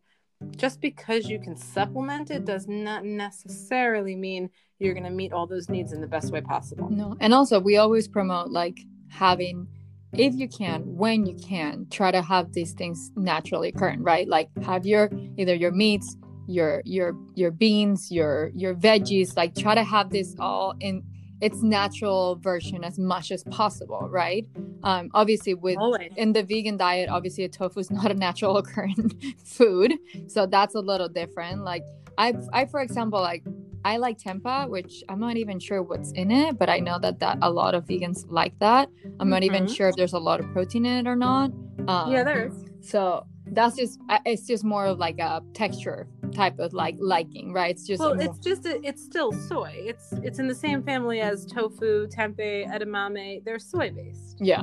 just 0.56 0.80
because 0.80 1.28
you 1.28 1.40
can 1.40 1.56
supplement 1.56 2.30
it 2.30 2.44
does 2.44 2.68
not 2.68 3.04
necessarily 3.04 4.14
mean 4.14 4.48
you're 4.78 4.94
going 4.94 5.04
to 5.04 5.10
meet 5.10 5.32
all 5.32 5.46
those 5.46 5.68
needs 5.68 5.92
in 5.92 6.00
the 6.00 6.06
best 6.06 6.32
way 6.32 6.40
possible. 6.40 6.88
No. 6.88 7.16
And 7.18 7.34
also 7.34 7.58
we 7.58 7.76
always 7.76 8.06
promote 8.06 8.50
like 8.50 8.78
having 9.08 9.66
if 10.12 10.34
you 10.34 10.48
can 10.48 10.82
when 10.96 11.26
you 11.26 11.34
can 11.34 11.86
try 11.90 12.10
to 12.10 12.22
have 12.22 12.52
these 12.52 12.72
things 12.72 13.10
naturally 13.16 13.68
occurring 13.68 14.02
right 14.02 14.26
like 14.26 14.48
have 14.62 14.86
your 14.86 15.10
either 15.36 15.54
your 15.54 15.70
meats 15.70 16.16
your 16.48 16.82
your 16.84 17.14
your 17.34 17.50
beans 17.50 18.10
your 18.10 18.50
your 18.54 18.74
veggies 18.74 19.36
like 19.36 19.54
try 19.54 19.74
to 19.74 19.84
have 19.84 20.10
this 20.10 20.34
all 20.40 20.74
in 20.80 21.02
its 21.40 21.62
natural 21.62 22.36
version 22.36 22.82
as 22.82 22.98
much 22.98 23.30
as 23.30 23.44
possible 23.44 24.08
right 24.10 24.46
um 24.82 25.10
obviously 25.14 25.54
with 25.54 25.76
Always. 25.78 26.10
in 26.16 26.32
the 26.32 26.42
vegan 26.42 26.76
diet 26.76 27.08
obviously 27.10 27.44
a 27.44 27.48
tofu 27.48 27.80
is 27.80 27.90
not 27.98 28.10
a 28.10 28.14
natural 28.14 28.56
occurring 28.56 29.12
food 29.44 29.94
so 30.26 30.46
that's 30.46 30.74
a 30.74 30.80
little 30.80 31.08
different 31.08 31.62
like 31.64 31.82
i 32.16 32.34
i 32.54 32.64
for 32.64 32.80
example 32.80 33.20
like 33.20 33.44
i 33.84 33.96
like 33.98 34.18
tempeh 34.18 34.68
which 34.70 35.04
i'm 35.08 35.20
not 35.20 35.36
even 35.36 35.58
sure 35.60 35.82
what's 35.82 36.12
in 36.12 36.30
it 36.30 36.58
but 36.58 36.68
i 36.70 36.78
know 36.80 36.98
that 36.98 37.20
that 37.20 37.38
a 37.42 37.50
lot 37.50 37.74
of 37.74 37.84
vegans 37.86 38.24
like 38.28 38.58
that 38.58 38.88
i'm 39.20 39.28
not 39.28 39.42
even 39.44 39.64
Mhm. 39.66 39.76
sure 39.76 39.88
if 39.90 39.96
there's 39.96 40.14
a 40.14 40.18
lot 40.18 40.40
of 40.40 40.46
protein 40.52 40.86
in 40.86 41.06
it 41.06 41.10
or 41.10 41.14
not 41.16 41.50
um, 41.86 42.12
yeah, 42.12 42.22
there 42.24 42.46
is. 42.48 42.52
so 42.82 43.24
that's 43.52 43.76
just 43.76 43.98
uh, 44.08 44.18
it's 44.24 44.46
just 44.46 44.64
more 44.64 44.86
of 44.86 44.98
like 44.98 45.18
a 45.18 45.42
texture 45.54 46.06
type 46.32 46.58
of 46.58 46.72
like 46.72 46.96
liking 46.98 47.52
right 47.52 47.70
it's 47.70 47.86
just 47.86 48.00
Well, 48.00 48.14
more- 48.14 48.24
it's 48.24 48.38
just 48.38 48.66
a, 48.66 48.80
it's 48.86 49.02
still 49.02 49.32
soy. 49.32 49.72
It's 49.74 50.12
it's 50.22 50.38
in 50.38 50.46
the 50.48 50.54
same 50.54 50.82
family 50.82 51.20
as 51.20 51.46
tofu, 51.46 52.06
tempeh, 52.08 52.66
edamame. 52.68 53.44
They're 53.44 53.58
soy 53.58 53.90
based. 53.90 54.36
yeah 54.40 54.62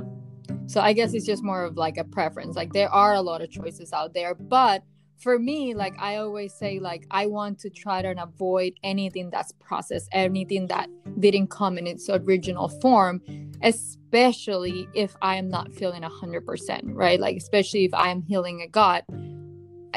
so 0.68 0.80
i 0.82 0.94
guess 0.94 1.14
it's 1.14 1.26
just 1.26 1.44
more 1.44 1.64
of 1.64 1.76
like 1.78 1.98
a 1.98 2.04
preference 2.04 2.56
like 2.56 2.72
there 2.74 2.90
are 2.90 3.14
a 3.14 3.22
lot 3.22 3.42
of 3.42 3.50
choices 3.50 3.92
out 3.94 4.14
there 4.14 4.34
but 4.36 4.84
for 5.18 5.38
me 5.40 5.74
like 5.74 5.94
i 6.00 6.18
always 6.18 6.54
say 6.54 6.80
like 6.80 7.06
i 7.12 7.26
want 7.26 7.58
to 7.60 7.70
try 7.70 8.02
to 8.02 8.14
avoid 8.22 8.74
anything 8.84 9.30
that's 9.32 9.52
processed 9.60 10.08
anything 10.12 10.68
that 10.68 10.88
didn't 11.20 11.48
come 11.50 11.78
in 11.78 11.88
its 11.88 12.10
original 12.10 12.68
form 12.68 13.22
especially 13.66 14.88
if 14.94 15.16
i 15.22 15.36
am 15.36 15.50
not 15.50 15.74
feeling 15.74 16.04
100% 16.04 16.82
right? 16.86 17.20
Like 17.20 17.36
especially 17.36 17.84
if 17.84 17.94
i'm 17.94 18.22
healing 18.22 18.62
a 18.62 18.68
gut 18.68 19.04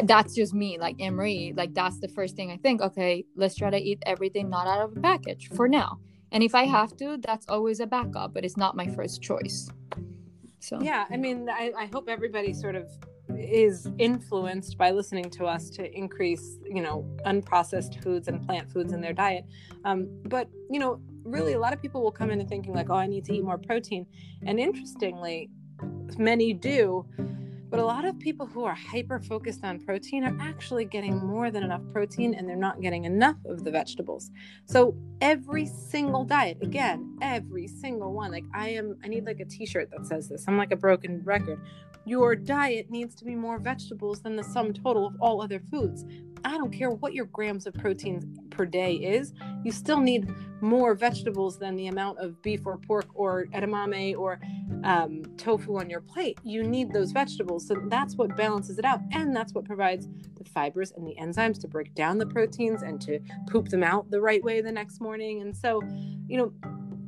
that's 0.04 0.34
just 0.34 0.54
me 0.54 0.78
like 0.78 1.00
Anne 1.00 1.14
Marie 1.14 1.52
like 1.56 1.74
that's 1.74 1.98
the 2.00 2.08
first 2.08 2.36
thing 2.36 2.50
i 2.50 2.56
think 2.56 2.80
okay 2.80 3.24
let's 3.36 3.56
try 3.56 3.68
to 3.68 3.78
eat 3.78 4.02
everything 4.06 4.48
not 4.48 4.66
out 4.66 4.80
of 4.80 4.96
a 4.96 5.00
package 5.00 5.48
for 5.54 5.68
now. 5.68 5.98
And 6.32 6.42
if 6.42 6.54
i 6.54 6.64
have 6.64 6.96
to 6.96 7.18
that's 7.18 7.46
always 7.48 7.80
a 7.80 7.86
backup 7.86 8.34
but 8.34 8.44
it's 8.44 8.56
not 8.56 8.74
my 8.76 8.88
first 8.88 9.22
choice. 9.22 9.68
So. 10.60 10.80
Yeah, 10.82 11.06
I 11.10 11.16
mean, 11.16 11.48
I, 11.48 11.72
I 11.76 11.86
hope 11.86 12.08
everybody 12.08 12.52
sort 12.52 12.74
of 12.74 12.90
is 13.36 13.88
influenced 13.98 14.76
by 14.78 14.90
listening 14.90 15.30
to 15.30 15.44
us 15.44 15.70
to 15.70 15.96
increase, 15.96 16.58
you 16.64 16.82
know, 16.82 17.06
unprocessed 17.26 18.02
foods 18.02 18.28
and 18.28 18.44
plant 18.46 18.70
foods 18.70 18.92
in 18.92 19.00
their 19.00 19.12
diet. 19.12 19.44
Um, 19.84 20.08
but 20.24 20.48
you 20.70 20.80
know, 20.80 21.00
really, 21.32 21.52
a 21.54 21.58
lot 21.58 21.72
of 21.72 21.80
people 21.80 22.02
will 22.02 22.12
come 22.12 22.30
in 22.30 22.40
and 22.40 22.48
thinking 22.48 22.74
like, 22.74 22.90
"Oh, 22.90 22.94
I 22.94 23.06
need 23.06 23.24
to 23.26 23.34
eat 23.34 23.44
more 23.44 23.58
protein," 23.58 24.06
and 24.46 24.58
interestingly, 24.58 25.50
many 26.18 26.52
do. 26.52 27.06
But 27.70 27.80
a 27.80 27.84
lot 27.84 28.06
of 28.06 28.18
people 28.18 28.46
who 28.46 28.64
are 28.64 28.74
hyper 28.74 29.20
focused 29.20 29.62
on 29.62 29.78
protein 29.80 30.24
are 30.24 30.34
actually 30.40 30.86
getting 30.86 31.18
more 31.18 31.50
than 31.50 31.62
enough 31.62 31.82
protein 31.92 32.34
and 32.34 32.48
they're 32.48 32.56
not 32.56 32.80
getting 32.80 33.04
enough 33.04 33.36
of 33.44 33.62
the 33.62 33.70
vegetables. 33.70 34.30
So 34.64 34.96
every 35.20 35.66
single 35.66 36.24
diet, 36.24 36.58
again, 36.62 37.18
every 37.20 37.68
single 37.68 38.14
one, 38.14 38.30
like 38.30 38.44
I 38.54 38.70
am, 38.70 38.96
I 39.04 39.08
need 39.08 39.26
like 39.26 39.40
a 39.40 39.44
t 39.44 39.66
shirt 39.66 39.90
that 39.90 40.06
says 40.06 40.30
this. 40.30 40.46
I'm 40.48 40.56
like 40.56 40.72
a 40.72 40.76
broken 40.76 41.22
record. 41.24 41.60
Your 42.08 42.34
diet 42.34 42.90
needs 42.90 43.14
to 43.16 43.24
be 43.26 43.34
more 43.34 43.58
vegetables 43.58 44.22
than 44.22 44.34
the 44.34 44.42
sum 44.42 44.72
total 44.72 45.06
of 45.06 45.14
all 45.20 45.42
other 45.42 45.60
foods. 45.70 46.06
I 46.42 46.56
don't 46.56 46.72
care 46.72 46.90
what 46.90 47.12
your 47.12 47.26
grams 47.26 47.66
of 47.66 47.74
protein 47.74 48.38
per 48.50 48.64
day 48.64 48.94
is, 48.94 49.34
you 49.62 49.70
still 49.70 50.00
need 50.00 50.34
more 50.60 50.94
vegetables 50.94 51.58
than 51.58 51.76
the 51.76 51.86
amount 51.88 52.18
of 52.18 52.40
beef 52.42 52.62
or 52.64 52.78
pork 52.78 53.06
or 53.14 53.44
edamame 53.54 54.18
or 54.18 54.40
um, 54.84 55.22
tofu 55.36 55.78
on 55.78 55.90
your 55.90 56.00
plate. 56.00 56.38
You 56.42 56.64
need 56.64 56.92
those 56.92 57.12
vegetables. 57.12 57.68
So 57.68 57.76
that's 57.88 58.16
what 58.16 58.36
balances 58.36 58.78
it 58.78 58.84
out. 58.84 59.00
And 59.12 59.36
that's 59.36 59.52
what 59.52 59.64
provides 59.64 60.08
the 60.36 60.44
fibers 60.44 60.92
and 60.92 61.06
the 61.06 61.14
enzymes 61.20 61.60
to 61.60 61.68
break 61.68 61.94
down 61.94 62.16
the 62.16 62.26
proteins 62.26 62.82
and 62.82 63.00
to 63.02 63.20
poop 63.48 63.68
them 63.68 63.84
out 63.84 64.10
the 64.10 64.20
right 64.20 64.42
way 64.42 64.60
the 64.60 64.72
next 64.72 65.00
morning. 65.00 65.42
And 65.42 65.56
so, 65.56 65.82
you 66.26 66.38
know, 66.38 66.52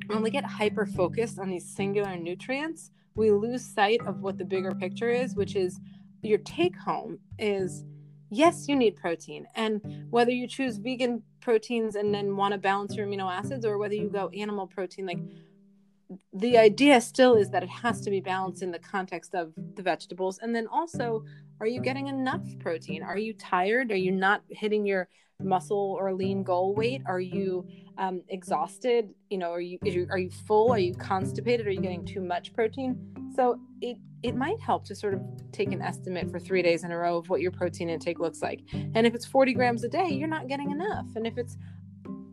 when 0.08 0.22
we 0.22 0.30
get 0.30 0.44
hyper 0.44 0.86
focused 0.86 1.38
on 1.38 1.48
these 1.48 1.64
singular 1.64 2.16
nutrients, 2.16 2.90
we 3.14 3.30
lose 3.30 3.64
sight 3.64 4.00
of 4.06 4.20
what 4.20 4.38
the 4.38 4.44
bigger 4.44 4.74
picture 4.74 5.10
is, 5.10 5.34
which 5.34 5.56
is 5.56 5.80
your 6.22 6.38
take 6.38 6.76
home 6.76 7.18
is 7.38 7.84
yes, 8.30 8.68
you 8.68 8.76
need 8.76 8.96
protein. 8.96 9.46
And 9.54 10.06
whether 10.10 10.30
you 10.30 10.46
choose 10.46 10.76
vegan 10.78 11.22
proteins 11.40 11.96
and 11.96 12.14
then 12.14 12.36
want 12.36 12.52
to 12.52 12.58
balance 12.58 12.94
your 12.94 13.06
amino 13.06 13.30
acids 13.30 13.64
or 13.64 13.78
whether 13.78 13.94
you 13.94 14.08
go 14.08 14.28
animal 14.28 14.66
protein, 14.66 15.06
like 15.06 15.18
the 16.32 16.58
idea 16.58 17.00
still 17.00 17.34
is 17.34 17.50
that 17.50 17.62
it 17.62 17.68
has 17.68 18.00
to 18.02 18.10
be 18.10 18.20
balanced 18.20 18.62
in 18.62 18.70
the 18.70 18.78
context 18.78 19.34
of 19.34 19.52
the 19.74 19.82
vegetables. 19.82 20.38
And 20.38 20.54
then 20.54 20.66
also, 20.66 21.24
are 21.60 21.66
you 21.66 21.80
getting 21.80 22.08
enough 22.08 22.42
protein? 22.58 23.02
Are 23.02 23.18
you 23.18 23.34
tired? 23.34 23.92
Are 23.92 23.96
you 23.96 24.12
not 24.12 24.42
hitting 24.48 24.86
your 24.86 25.08
muscle 25.40 25.96
or 25.98 26.12
lean 26.12 26.42
goal 26.42 26.74
weight? 26.74 27.02
Are 27.06 27.20
you 27.20 27.66
um, 27.98 28.22
exhausted? 28.28 29.10
You 29.28 29.38
know, 29.38 29.52
are 29.52 29.60
you, 29.60 29.78
you 29.82 30.06
are 30.10 30.18
you 30.18 30.30
full? 30.30 30.72
Are 30.72 30.78
you 30.78 30.94
constipated? 30.94 31.66
Are 31.66 31.70
you 31.70 31.80
getting 31.80 32.04
too 32.04 32.20
much 32.20 32.52
protein? 32.52 32.98
So 33.34 33.60
it 33.80 33.96
it 34.22 34.34
might 34.36 34.60
help 34.60 34.84
to 34.84 34.94
sort 34.94 35.14
of 35.14 35.22
take 35.50 35.72
an 35.72 35.80
estimate 35.80 36.30
for 36.30 36.38
three 36.38 36.60
days 36.60 36.84
in 36.84 36.90
a 36.90 36.96
row 36.96 37.16
of 37.16 37.30
what 37.30 37.40
your 37.40 37.50
protein 37.50 37.88
intake 37.88 38.18
looks 38.18 38.42
like. 38.42 38.60
And 38.72 39.06
if 39.06 39.14
it's 39.14 39.24
40 39.24 39.54
grams 39.54 39.82
a 39.82 39.88
day, 39.88 40.08
you're 40.10 40.28
not 40.28 40.46
getting 40.46 40.70
enough. 40.70 41.06
And 41.16 41.26
if 41.26 41.38
it's 41.38 41.56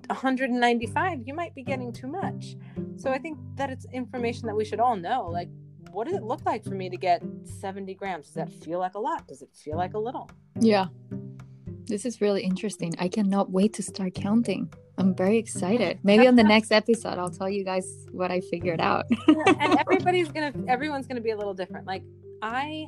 195, 0.07 1.23
you 1.25 1.33
might 1.33 1.53
be 1.55 1.63
getting 1.63 1.91
too 1.91 2.07
much. 2.07 2.55
So 2.97 3.11
I 3.11 3.17
think 3.17 3.37
that 3.55 3.69
it's 3.69 3.85
information 3.93 4.47
that 4.47 4.55
we 4.55 4.65
should 4.65 4.79
all 4.79 4.95
know. 4.95 5.27
Like, 5.31 5.49
what 5.91 6.07
does 6.07 6.15
it 6.15 6.23
look 6.23 6.45
like 6.45 6.63
for 6.63 6.75
me 6.75 6.89
to 6.89 6.97
get 6.97 7.23
70 7.43 7.93
grams? 7.95 8.27
Does 8.27 8.35
that 8.35 8.51
feel 8.51 8.79
like 8.79 8.95
a 8.95 8.99
lot? 8.99 9.27
Does 9.27 9.41
it 9.41 9.49
feel 9.53 9.77
like 9.77 9.93
a 9.93 9.99
little? 9.99 10.29
yeah 10.59 10.87
this 11.85 12.05
is 12.05 12.19
really 12.19 12.43
interesting 12.43 12.93
i 12.99 13.07
cannot 13.07 13.51
wait 13.51 13.73
to 13.73 13.83
start 13.83 14.13
counting 14.13 14.71
i'm 14.97 15.15
very 15.15 15.37
excited 15.37 15.99
maybe 16.03 16.27
on 16.27 16.35
the 16.35 16.43
next 16.55 16.71
episode 16.71 17.17
i'll 17.17 17.29
tell 17.29 17.49
you 17.49 17.63
guys 17.63 18.07
what 18.11 18.31
i 18.31 18.41
figured 18.41 18.81
out 18.81 19.05
and 19.27 19.79
everybody's 19.79 20.29
gonna, 20.29 20.51
everyone's 20.67 21.07
gonna 21.07 21.21
be 21.21 21.31
a 21.31 21.37
little 21.37 21.53
different. 21.53 21.85
Like, 21.85 22.03
I, 22.41 22.87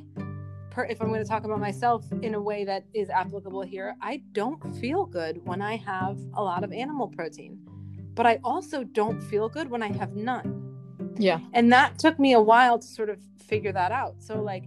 per, 0.71 0.85
if 0.85 1.01
I'm 1.01 1.11
gonna 1.11 1.25
talk 1.25 1.43
about 1.43 1.59
myself 1.59 2.05
in 2.21 2.35
a 2.35 2.41
way 2.41 2.63
that 2.65 2.85
is 2.93 3.09
applicable 3.09 3.61
here, 3.61 3.95
I 4.01 4.21
don't 4.31 4.59
feel 4.77 5.05
good 5.05 5.45
when 5.45 5.61
I 5.61 5.77
have 5.77 6.19
a 6.35 6.43
lot 6.43 6.63
of 6.63 6.71
animal 6.71 7.07
protein, 7.07 7.59
but 8.15 8.25
I 8.25 8.39
also 8.43 8.83
don't 8.83 9.21
feel 9.21 9.49
good 9.49 9.69
when 9.69 9.83
I 9.83 9.91
have 9.91 10.15
none. 10.15 10.75
yeah. 11.17 11.39
And 11.53 11.71
that 11.73 11.99
took 11.99 12.19
me 12.19 12.33
a 12.33 12.41
while 12.41 12.79
to 12.79 12.87
sort 12.87 13.09
of 13.09 13.19
figure 13.47 13.71
that 13.71 13.91
out. 13.91 14.15
So 14.19 14.41
like 14.41 14.65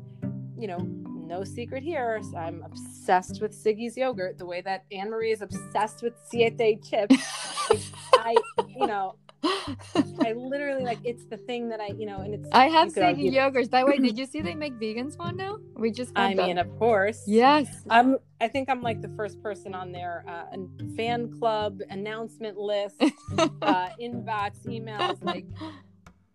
you 0.62 0.68
know 0.68 0.78
no 0.78 1.42
secret 1.42 1.82
here 1.82 2.20
so 2.30 2.36
i'm 2.36 2.62
obsessed 2.62 3.40
with 3.42 3.52
Siggi's 3.52 3.96
yogurt. 3.96 4.38
The 4.38 4.46
way 4.46 4.60
that 4.60 4.84
anne 4.92 5.10
marie 5.10 5.32
is 5.32 5.42
obsessed 5.42 6.02
with 6.02 6.12
siete 6.30 6.84
chips 6.84 7.16
i 8.14 8.36
you 8.68 8.86
know 8.86 9.16
i 9.44 10.32
literally 10.36 10.84
like 10.84 10.98
it's 11.04 11.24
the 11.26 11.36
thing 11.36 11.68
that 11.68 11.80
i 11.80 11.88
you 11.88 12.06
know 12.06 12.18
and 12.18 12.34
it's 12.34 12.48
i 12.52 12.66
have 12.68 12.86
you 12.88 12.92
could 12.92 13.02
argue- 13.02 13.30
Siggi 13.30 13.34
yogurts. 13.34 13.70
By 13.70 13.80
the 13.80 13.86
way 13.86 13.98
did 13.98 14.16
you 14.22 14.26
see 14.26 14.40
they 14.40 14.54
make 14.54 14.74
vegans 14.74 15.18
one 15.18 15.36
now? 15.36 15.58
We 15.76 15.90
just 15.90 16.12
i 16.16 16.34
mean 16.34 16.58
of 16.58 16.68
course. 16.78 17.22
Yes. 17.26 17.66
I'm 17.90 18.18
i 18.40 18.48
think 18.48 18.68
i'm 18.70 18.82
like 18.82 19.00
the 19.00 19.08
first 19.10 19.42
person 19.42 19.74
on 19.74 19.92
their 19.92 20.24
uh, 20.28 20.56
fan 20.96 21.32
club 21.38 21.80
announcement 21.90 22.56
list 22.58 22.96
uh 23.38 23.88
inbox 24.00 24.64
emails 24.66 25.22
like 25.24 25.46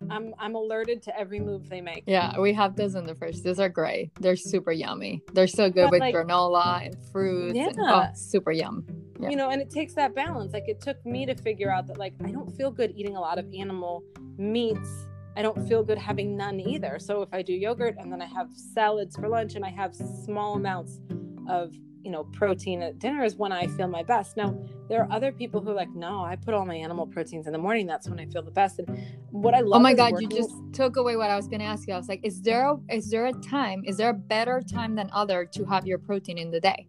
i'm 0.10 0.34
i'm 0.40 0.56
alerted 0.56 1.02
to 1.04 1.20
every 1.20 1.40
move 1.40 1.70
they 1.70 1.82
make 1.82 2.04
Yeah, 2.08 2.40
we 2.40 2.54
have 2.54 2.76
those 2.76 2.96
in 2.96 3.04
the 3.06 3.16
fridge. 3.16 3.42
Those 3.42 3.60
are 3.60 3.70
great. 3.70 4.12
They're 4.20 4.36
super 4.36 4.72
yummy. 4.72 5.22
They're 5.34 5.48
so 5.48 5.70
good 5.70 5.86
But, 5.86 5.92
with 5.92 6.00
like- 6.02 6.16
granola 6.16 6.86
and 6.86 6.96
fruits. 7.12 7.58
and- 7.58 7.76
oh, 7.80 7.84
Yeah. 7.84 8.10
oh, 8.12 8.16
super 8.16 8.52
yum. 8.52 8.86
Yeah. 9.20 9.30
you 9.30 9.36
know 9.36 9.50
and 9.50 9.60
it 9.62 9.72
takes 9.72 9.94
that 9.96 10.14
balance 10.14 10.54
like 10.54 10.68
it 10.68 10.80
took 10.80 11.04
me 11.04 11.26
to 11.26 11.34
figure 11.34 11.72
out 11.72 11.88
that 11.88 11.98
like 11.98 12.14
i 12.24 12.30
don't 12.32 12.52
feel 12.56 12.70
good 12.70 12.92
eating 12.96 13.16
a 13.16 13.20
lot 13.20 13.40
of 13.40 13.46
animal 13.52 14.04
meats 14.38 15.08
i 15.36 15.42
don't 15.42 15.68
feel 15.68 15.84
good 15.84 15.98
having 15.98 16.38
none 16.38 16.60
either 16.60 17.00
so 17.00 17.24
if 17.24 17.30
i 17.34 17.42
do 17.42 17.52
yogurt 17.54 17.96
and 17.98 18.12
then 18.14 18.22
i 18.22 18.26
have 18.28 18.48
salads 18.76 19.16
for 19.16 19.28
lunch 19.28 19.56
and 19.56 19.66
i 19.66 19.70
have 19.70 19.96
small 19.96 20.54
amounts 20.56 21.00
of 21.50 21.74
you 22.04 22.12
know, 22.12 22.24
protein 22.26 22.82
at 22.82 23.00
dinner 23.00 23.24
is 23.24 23.36
when 23.36 23.52
I 23.52 23.68
feel 23.68 23.88
my 23.88 24.04
best. 24.04 24.38
Now, 24.38 24.58
there 24.90 25.02
are 25.02 25.12
other 25.12 25.32
people 25.32 25.62
who 25.62 25.72
are 25.72 25.76
like, 25.76 25.90
no, 25.94 26.24
I 26.24 26.36
put 26.36 26.54
all 26.54 26.66
my 26.66 26.76
animal 26.76 27.06
proteins 27.06 27.48
in 27.48 27.54
the 27.54 27.60
morning. 27.60 27.86
That's 27.86 28.08
when 28.08 28.20
I 28.20 28.26
feel 28.26 28.42
the 28.42 28.52
best. 28.52 28.80
And 28.80 28.88
what 29.32 29.54
I 29.54 29.60
love. 29.60 29.80
Oh 29.80 29.84
my 29.84 29.94
god, 29.94 30.14
working... 30.14 30.32
you 30.32 30.38
just 30.38 30.56
took 30.74 30.98
away 30.98 31.16
what 31.16 31.30
I 31.30 31.36
was 31.36 31.48
going 31.48 31.60
to 31.60 31.66
ask 31.66 31.88
you. 31.88 31.94
I 31.94 31.98
was 31.98 32.08
like, 32.08 32.22
is 32.24 32.42
there 32.42 32.68
a, 32.68 32.78
is 32.90 33.10
there 33.10 33.26
a 33.26 33.34
time? 33.34 33.84
Is 33.86 33.98
there 33.98 34.10
a 34.10 34.14
better 34.14 34.62
time 34.62 34.96
than 34.96 35.10
other 35.12 35.46
to 35.46 35.66
have 35.66 35.86
your 35.86 35.98
protein 35.98 36.38
in 36.38 36.52
the 36.52 36.60
day? 36.60 36.88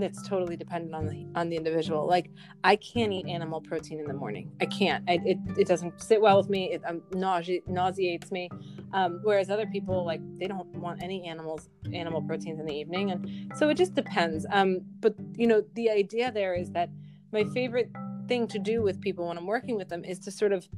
it's 0.00 0.26
totally 0.26 0.56
dependent 0.56 0.94
on 0.94 1.06
the 1.06 1.26
on 1.34 1.48
the 1.48 1.56
individual 1.56 2.06
like 2.06 2.30
i 2.64 2.74
can't 2.76 3.12
eat 3.12 3.26
animal 3.26 3.60
protein 3.60 4.00
in 4.00 4.06
the 4.06 4.14
morning 4.14 4.50
i 4.60 4.66
can't 4.66 5.04
I, 5.08 5.20
it, 5.24 5.38
it 5.58 5.68
doesn't 5.68 6.00
sit 6.00 6.20
well 6.20 6.38
with 6.38 6.48
me 6.48 6.72
it 6.72 6.82
um, 6.86 7.02
nausea, 7.12 7.60
nauseates 7.66 8.32
me 8.32 8.48
um, 8.92 9.20
whereas 9.22 9.50
other 9.50 9.66
people 9.66 10.04
like 10.04 10.20
they 10.38 10.46
don't 10.46 10.66
want 10.76 11.02
any 11.02 11.26
animals 11.26 11.68
animal 11.92 12.22
proteins 12.22 12.60
in 12.60 12.66
the 12.66 12.74
evening 12.74 13.10
and 13.10 13.52
so 13.56 13.68
it 13.68 13.76
just 13.76 13.94
depends 13.94 14.46
um, 14.50 14.80
but 15.00 15.14
you 15.34 15.46
know 15.46 15.62
the 15.74 15.90
idea 15.90 16.30
there 16.30 16.54
is 16.54 16.70
that 16.70 16.88
my 17.32 17.44
favorite 17.44 17.90
thing 18.28 18.46
to 18.46 18.58
do 18.58 18.82
with 18.82 19.00
people 19.00 19.28
when 19.28 19.36
i'm 19.36 19.46
working 19.46 19.76
with 19.76 19.88
them 19.88 20.04
is 20.04 20.18
to 20.18 20.30
sort 20.30 20.52
of 20.52 20.68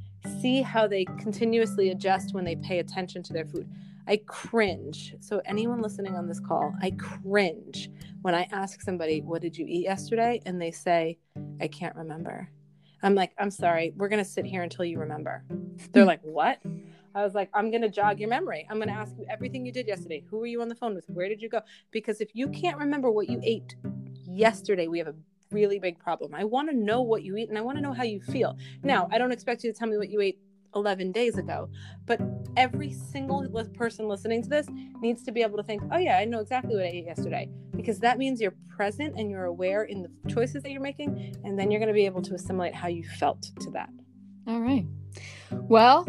see 0.41 0.61
how 0.61 0.87
they 0.87 1.05
continuously 1.19 1.89
adjust 1.89 2.33
when 2.33 2.43
they 2.43 2.55
pay 2.55 2.79
attention 2.79 3.21
to 3.21 3.33
their 3.33 3.45
food 3.45 3.69
I 4.07 4.17
cringe. 4.27 5.15
So, 5.19 5.41
anyone 5.45 5.81
listening 5.81 6.15
on 6.15 6.27
this 6.27 6.39
call, 6.39 6.73
I 6.81 6.91
cringe 6.91 7.89
when 8.21 8.35
I 8.35 8.47
ask 8.51 8.81
somebody, 8.81 9.21
What 9.21 9.41
did 9.41 9.57
you 9.57 9.65
eat 9.67 9.83
yesterday? 9.83 10.41
And 10.45 10.61
they 10.61 10.71
say, 10.71 11.17
I 11.59 11.67
can't 11.67 11.95
remember. 11.95 12.49
I'm 13.01 13.15
like, 13.15 13.33
I'm 13.37 13.51
sorry, 13.51 13.93
we're 13.95 14.09
going 14.09 14.23
to 14.23 14.29
sit 14.29 14.45
here 14.45 14.63
until 14.63 14.85
you 14.85 14.99
remember. 14.99 15.43
They're 15.91 16.05
like, 16.13 16.21
What? 16.21 16.59
I 17.15 17.23
was 17.23 17.33
like, 17.33 17.49
I'm 17.53 17.71
going 17.71 17.81
to 17.81 17.89
jog 17.89 18.19
your 18.19 18.29
memory. 18.29 18.67
I'm 18.69 18.77
going 18.77 18.89
to 18.89 18.93
ask 18.93 19.15
you 19.17 19.25
everything 19.29 19.65
you 19.65 19.71
did 19.71 19.87
yesterday. 19.87 20.23
Who 20.29 20.37
were 20.37 20.45
you 20.45 20.61
on 20.61 20.67
the 20.67 20.75
phone 20.75 20.93
with? 20.93 21.05
Where 21.07 21.29
did 21.29 21.41
you 21.41 21.49
go? 21.49 21.61
Because 21.91 22.19
if 22.19 22.29
you 22.33 22.49
can't 22.49 22.77
remember 22.77 23.09
what 23.09 23.29
you 23.29 23.39
ate 23.41 23.75
yesterday, 24.27 24.87
we 24.87 24.99
have 24.99 25.07
a 25.07 25.15
really 25.51 25.79
big 25.79 25.97
problem. 25.97 26.35
I 26.35 26.43
want 26.43 26.69
to 26.69 26.75
know 26.75 27.01
what 27.01 27.23
you 27.23 27.37
eat 27.37 27.47
and 27.47 27.57
I 27.57 27.61
want 27.61 27.77
to 27.77 27.81
know 27.81 27.93
how 27.93 28.03
you 28.03 28.21
feel. 28.21 28.57
Now, 28.83 29.07
I 29.11 29.17
don't 29.17 29.31
expect 29.31 29.63
you 29.63 29.71
to 29.71 29.77
tell 29.77 29.87
me 29.87 29.97
what 29.97 30.09
you 30.09 30.19
ate 30.19 30.39
11 30.75 31.13
days 31.13 31.37
ago. 31.37 31.69
But 32.05 32.19
every 32.57 32.91
single 32.91 33.47
person 33.75 34.09
listening 34.09 34.43
to 34.43 34.49
this 34.49 34.67
needs 34.99 35.23
to 35.23 35.31
be 35.31 35.41
able 35.41 35.57
to 35.57 35.63
think, 35.63 35.81
oh, 35.91 35.97
yeah, 35.97 36.17
I 36.17 36.25
know 36.25 36.39
exactly 36.39 36.75
what 36.75 36.83
I 36.83 36.89
ate 36.89 37.05
yesterday. 37.05 37.49
Because 37.75 37.99
that 37.99 38.17
means 38.17 38.41
you're 38.41 38.55
present 38.69 39.15
and 39.17 39.29
you're 39.29 39.45
aware 39.45 39.83
in 39.83 40.01
the 40.03 40.29
choices 40.29 40.63
that 40.63 40.71
you're 40.71 40.81
making. 40.81 41.33
And 41.45 41.57
then 41.57 41.71
you're 41.71 41.79
going 41.79 41.87
to 41.87 41.93
be 41.93 42.05
able 42.05 42.21
to 42.23 42.33
assimilate 42.33 42.75
how 42.75 42.89
you 42.89 43.03
felt 43.03 43.43
to 43.61 43.71
that. 43.71 43.89
All 44.47 44.59
right. 44.59 44.85
Well, 45.51 46.05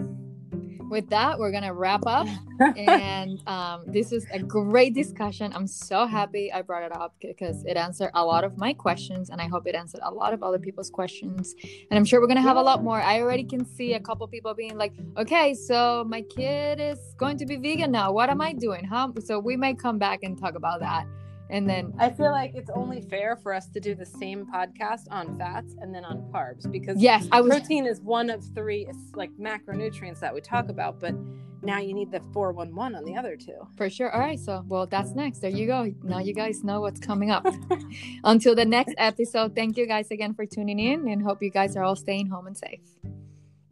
with 0.89 1.09
that, 1.11 1.39
we're 1.39 1.53
gonna 1.53 1.75
wrap 1.75 2.03
up. 2.07 2.27
and 2.77 3.47
um, 3.47 3.85
this 3.87 4.13
is 4.13 4.27
a 4.33 4.39
great 4.39 4.95
discussion. 4.95 5.53
I'm 5.55 5.67
so 5.67 6.07
happy 6.07 6.53
I 6.53 6.63
brought 6.63 6.83
it 6.83 6.97
up 6.97 7.15
because 7.21 7.65
it 7.65 7.77
answered 7.77 8.11
a 8.15 8.25
lot 8.25 8.45
of 8.45 8.57
my 8.57 8.73
questions, 8.73 9.31
and 9.31 9.41
I 9.41 9.47
hope 9.47 9.67
it 9.67 9.75
answered 9.75 10.01
a 10.03 10.11
lot 10.11 10.33
of 10.33 10.43
other 10.43 10.59
people's 10.59 10.91
questions. 10.91 11.55
And 11.91 11.99
I'm 11.99 12.05
sure 12.05 12.21
we're 12.21 12.29
gonna 12.29 12.41
have 12.41 12.57
a 12.57 12.63
lot 12.63 12.83
more. 12.83 13.01
I 13.01 13.21
already 13.21 13.45
can 13.45 13.65
see 13.65 13.95
a 13.95 14.01
couple 14.01 14.27
people 14.29 14.55
being 14.55 14.77
like, 14.77 14.93
"Okay, 15.17 15.55
so 15.55 16.05
my 16.09 16.23
kid 16.23 16.81
is 16.81 16.99
going 17.19 17.37
to 17.39 17.47
be 17.47 17.57
vegan 17.57 17.91
now. 17.91 18.13
What 18.13 18.31
am 18.31 18.41
I 18.41 18.53
doing? 18.53 18.85
How?" 18.85 19.13
So 19.25 19.39
we 19.39 19.57
may 19.57 19.75
come 19.75 19.99
back 19.99 20.23
and 20.23 20.39
talk 20.39 20.55
about 20.55 20.81
that 20.81 21.07
and 21.51 21.69
then 21.69 21.95
I 21.99 22.11
feel 22.11 22.31
like 22.31 22.53
it's 22.55 22.71
only 22.71 23.01
fair 23.01 23.37
for 23.37 23.55
us 23.55 23.69
to 23.69 23.81
do 23.81 23.95
the 23.95 24.07
same 24.07 24.47
podcast 24.47 25.03
on 25.11 25.39
fats 25.39 25.75
and 25.81 25.95
then 25.95 26.05
on 26.05 26.23
carbs 26.33 26.71
because 26.71 27.01
yes, 27.01 27.27
I 27.31 27.41
was... 27.41 27.51
protein 27.51 27.87
is 27.87 28.01
one 28.01 28.31
of 28.31 28.45
three 28.55 28.89
like 29.15 29.31
macronutrients 29.39 30.21
that 30.21 30.35
we 30.35 30.41
talk 30.41 30.69
about, 30.69 30.99
but 30.99 31.15
now 31.63 31.79
you 31.79 31.95
need 31.95 32.11
the 32.11 32.21
411 32.33 32.97
on 32.97 33.05
the 33.05 33.17
other 33.17 33.37
two. 33.37 33.67
For 33.77 33.91
sure. 33.91 34.11
All 34.11 34.21
right. 34.21 34.39
So, 34.39 34.65
well, 34.69 34.87
that's 34.87 35.13
next. 35.13 35.41
There 35.41 35.51
you 35.51 35.67
go. 35.67 35.93
Now 36.03 36.19
you 36.19 36.35
guys 36.35 36.63
know 36.63 36.81
what's 36.81 37.01
coming 37.01 37.31
up. 37.31 37.47
Until 38.25 38.55
the 38.55 38.65
next 38.65 38.95
episode, 38.99 39.55
thank 39.55 39.77
you 39.77 39.87
guys 39.87 40.11
again 40.11 40.35
for 40.35 40.47
tuning 40.47 40.79
in 40.79 41.09
and 41.09 41.23
hope 41.23 41.43
you 41.43 41.51
guys 41.51 41.77
are 41.77 41.83
all 41.83 41.97
staying 41.97 42.29
home 42.29 42.47
and 42.47 42.57
safe. 42.57 42.81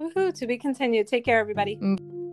Woohoo. 0.01 0.35
To 0.35 0.47
be 0.47 0.59
continued. 0.59 1.07
Take 1.07 1.25
care, 1.25 1.39
everybody. 1.39 1.77
Mm. 1.77 2.24